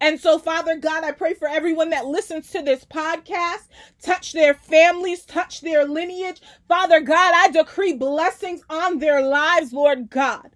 And 0.00 0.20
so, 0.20 0.38
Father 0.38 0.76
God, 0.76 1.04
I 1.04 1.12
pray 1.12 1.34
for 1.34 1.48
everyone 1.48 1.90
that 1.90 2.06
listens 2.06 2.50
to 2.52 2.62
this 2.62 2.84
podcast, 2.84 3.68
touch 4.02 4.32
their 4.32 4.54
families, 4.54 5.24
touch 5.24 5.62
their 5.62 5.86
lineage. 5.86 6.40
Father 6.68 7.00
God, 7.00 7.32
I 7.36 7.50
decree 7.50 7.94
blessings 7.94 8.62
on 8.70 8.98
their 9.00 9.22
lives, 9.22 9.72
Lord 9.72 10.10
God. 10.10 10.50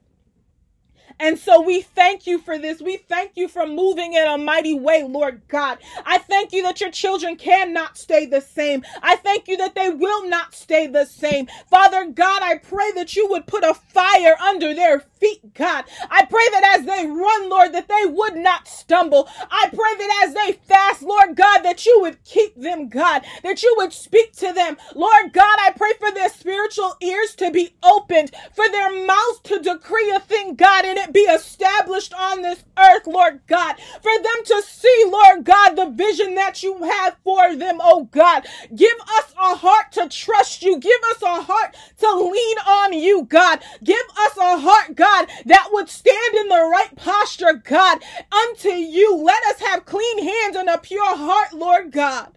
And 1.22 1.38
so 1.38 1.62
we 1.62 1.82
thank 1.82 2.26
you 2.28 2.40
for 2.40 2.58
this. 2.58 2.82
We 2.82 2.98
thank 2.98 3.32
you 3.36 3.48
for 3.48 3.66
moving 3.66 4.14
in 4.14 4.26
a 4.28 4.38
mighty 4.38 4.74
way, 4.74 5.04
Lord 5.08 5.42
God. 5.48 5.78
I 6.06 6.18
thank 6.18 6.52
you 6.52 6.64
that 6.64 6.82
your 6.82 6.92
children 6.92 7.36
cannot 7.36 7.98
stay 7.98 8.26
the 8.26 8.42
same. 8.42 8.84
I 9.02 9.16
thank 9.16 9.48
you 9.48 9.58
that 9.58 9.76
they 9.76 9.90
will 9.90 10.28
not 10.28 10.54
stay 10.54 10.88
the 10.88 11.06
same. 11.06 11.48
Father 11.70 12.06
God, 12.10 12.42
I 12.44 12.58
pray 12.58 12.92
that 12.96 13.16
you 13.16 13.28
would 13.30 13.48
put 13.48 13.64
a 13.64 13.74
fire 13.74 14.36
under 14.42 14.74
their 14.74 15.00
feet, 15.00 15.54
God. 15.54 15.86
I 16.10 16.26
pray 16.26 16.46
that 16.52 16.78
as 16.80 16.86
they 16.86 17.06
run, 17.06 17.50
Lord, 17.50 17.74
that 17.74 17.88
they 17.88 18.06
would 18.06 18.36
not 18.36 18.68
stumble. 18.68 19.28
I 19.50 19.68
pray 19.70 19.96
that 19.98 20.24
as 20.28 20.34
they 20.34 20.52
fast, 20.66 21.02
Lord 21.02 21.36
God, 21.36 21.60
that 21.62 21.86
you 21.86 22.00
would 22.02 22.24
keep 22.24 22.56
them, 22.60 22.90
God, 22.90 23.24
that 23.44 23.62
you 23.62 23.74
would 23.78 23.94
speak 23.94 24.32
to 24.38 24.52
them. 24.52 24.76
Lord 24.96 25.32
God, 25.32 25.58
I 25.60 25.72
pray 25.76 25.92
for 26.00 26.12
their 26.12 26.30
spiritual 26.30 26.96
ears 27.02 27.34
to 27.36 27.50
be 27.50 27.76
opened, 27.82 28.32
for 28.54 28.68
their 28.68 29.06
mouths 29.06 29.40
to 29.44 29.60
decree 29.60 30.10
a 30.12 30.20
thing, 30.20 30.56
God, 30.56 30.84
and 30.84 30.98
it 30.98 31.11
be 31.12 31.20
established 31.22 32.14
on 32.14 32.42
this 32.42 32.64
earth, 32.78 33.06
Lord 33.06 33.40
God, 33.46 33.76
for 34.02 34.12
them 34.22 34.44
to 34.46 34.62
see, 34.62 35.04
Lord 35.06 35.44
God, 35.44 35.76
the 35.76 35.90
vision 35.90 36.34
that 36.36 36.62
you 36.62 36.82
have 36.84 37.16
for 37.24 37.56
them, 37.56 37.78
oh 37.82 38.04
God. 38.04 38.46
Give 38.74 38.98
us 39.18 39.34
a 39.40 39.56
heart 39.56 39.92
to 39.92 40.08
trust 40.08 40.62
you. 40.62 40.78
Give 40.80 41.00
us 41.10 41.22
a 41.22 41.42
heart 41.42 41.76
to 42.00 42.14
lean 42.16 42.58
on 42.58 42.92
you, 42.94 43.24
God. 43.24 43.60
Give 43.84 44.06
us 44.18 44.36
a 44.38 44.58
heart, 44.58 44.96
God, 44.96 45.28
that 45.46 45.68
would 45.72 45.88
stand 45.88 46.36
in 46.36 46.48
the 46.48 46.56
right 46.72 46.94
posture, 46.96 47.54
God, 47.64 48.00
unto 48.32 48.70
you. 48.70 49.16
Let 49.16 49.44
us 49.46 49.60
have 49.60 49.86
clean 49.86 50.24
hands 50.24 50.56
and 50.56 50.68
a 50.68 50.78
pure 50.78 51.16
heart, 51.16 51.52
Lord 51.54 51.92
God. 51.92 52.32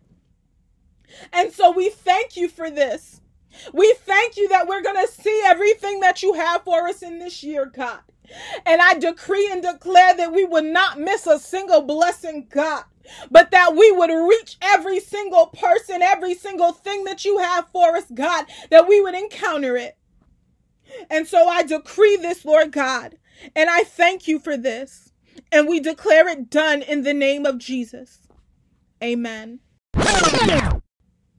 And 1.34 1.52
so 1.52 1.72
we 1.72 1.90
thank 1.90 2.38
you 2.38 2.50
for 2.50 2.70
this. 2.70 3.22
We 3.74 3.96
thank 4.00 4.38
you 4.38 4.50
that 4.50 4.68
we're 4.68 4.84
going 4.84 5.06
to 5.06 5.12
see 5.12 5.44
everything 5.46 6.02
that 6.02 6.24
you 6.24 6.34
have 6.34 6.64
for 6.64 6.88
us 6.88 7.04
in 7.04 7.20
this 7.20 7.44
year, 7.44 7.66
God. 7.68 8.00
And 8.66 8.82
I 8.82 8.96
decree 8.96 9.50
and 9.52 9.62
declare 9.62 10.16
that 10.16 10.34
we 10.34 10.46
would 10.46 10.66
not 10.66 11.00
miss 11.00 11.28
a 11.28 11.40
single 11.40 11.82
blessing, 11.82 12.48
God, 12.50 12.84
but 13.30 13.52
that 13.52 13.76
we 13.76 13.92
would 13.92 14.10
reach 14.10 14.58
every 14.62 15.00
single 15.00 15.48
person, 15.48 16.02
every 16.02 16.34
single 16.34 16.72
thing 16.72 17.04
that 17.06 17.26
you 17.26 17.38
have 17.40 17.68
for 17.70 17.96
us, 17.96 18.06
God, 18.14 18.46
that 18.70 18.88
we 18.88 19.02
would 19.02 19.16
encounter 19.16 19.78
it. 19.78 19.98
And 21.10 21.28
so 21.28 21.48
I 21.48 21.64
decree 21.64 22.18
this, 22.18 22.46
Lord 22.46 22.72
God, 22.72 23.18
and 23.56 23.70
I 23.70 23.84
thank 23.84 24.28
you 24.28 24.40
for 24.40 24.56
this. 24.58 25.12
And 25.52 25.68
we 25.68 25.80
declare 25.80 26.28
it 26.30 26.50
done 26.50 26.82
in 26.82 27.04
the 27.04 27.14
name 27.14 27.46
of 27.46 27.58
Jesus. 27.58 28.28
Amen. 29.04 29.60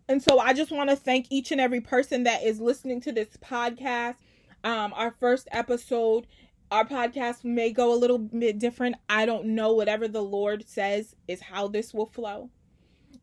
And 0.09 0.23
so 0.23 0.39
I 0.39 0.53
just 0.53 0.71
want 0.71 0.91
to 0.91 0.97
thank 0.97 1.27
each 1.31 1.51
and 1.51 1.61
every 1.61 1.81
person 1.81 2.25
that 2.25 2.43
is 2.43 2.61
listening 2.61 3.01
to 3.03 3.13
this 3.13 3.37
podcast. 3.39 4.17
Um, 4.63 4.93
our 4.95 5.15
first 5.19 5.49
episode, 5.53 6.27
our 6.71 6.85
podcast 6.85 7.45
may 7.45 7.73
go 7.73 7.93
a 7.93 7.97
little 7.97 8.19
bit 8.19 8.59
different. 8.59 8.97
I 9.09 9.27
don't 9.27 9.47
know. 9.49 9.73
Whatever 9.73 10.09
the 10.09 10.23
Lord 10.23 10.69
says 10.69 11.15
is 11.29 11.41
how 11.41 11.69
this 11.69 11.95
will 11.95 12.07
flow. 12.07 12.51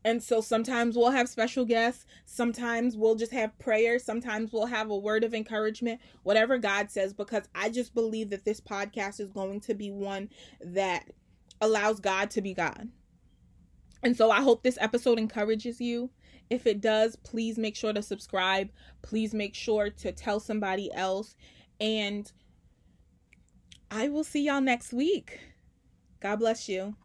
And 0.05 0.21
so 0.21 0.41
sometimes 0.41 0.97
we'll 0.97 1.11
have 1.11 1.29
special 1.29 1.65
guests. 1.65 2.05
Sometimes 2.25 2.97
we'll 2.97 3.15
just 3.15 3.31
have 3.31 3.57
prayer. 3.59 3.99
Sometimes 3.99 4.51
we'll 4.51 4.65
have 4.65 4.89
a 4.89 4.97
word 4.97 5.23
of 5.23 5.33
encouragement, 5.33 6.01
whatever 6.23 6.57
God 6.57 6.91
says, 6.91 7.13
because 7.13 7.43
I 7.55 7.69
just 7.69 7.93
believe 7.93 8.29
that 8.31 8.43
this 8.43 8.59
podcast 8.59 9.19
is 9.19 9.31
going 9.31 9.61
to 9.61 9.73
be 9.73 9.91
one 9.91 10.29
that 10.61 11.09
allows 11.61 11.99
God 11.99 12.31
to 12.31 12.41
be 12.41 12.53
God. 12.53 12.89
And 14.01 14.17
so 14.17 14.29
I 14.29 14.41
hope 14.41 14.63
this 14.63 14.77
episode 14.81 15.17
encourages 15.17 15.79
you. 15.79 16.09
If 16.49 16.67
it 16.67 16.81
does, 16.81 17.15
please 17.15 17.57
make 17.57 17.75
sure 17.75 17.93
to 17.93 18.01
subscribe. 18.01 18.69
Please 19.01 19.33
make 19.33 19.55
sure 19.55 19.89
to 19.89 20.11
tell 20.11 20.41
somebody 20.41 20.91
else. 20.93 21.37
And 21.79 22.29
I 23.95 24.09
will 24.09 24.23
see 24.23 24.41
y'all 24.45 24.59
next 24.59 24.91
week. 24.91 25.39
God 26.19 26.37
bless 26.37 26.67
you. 26.67 26.95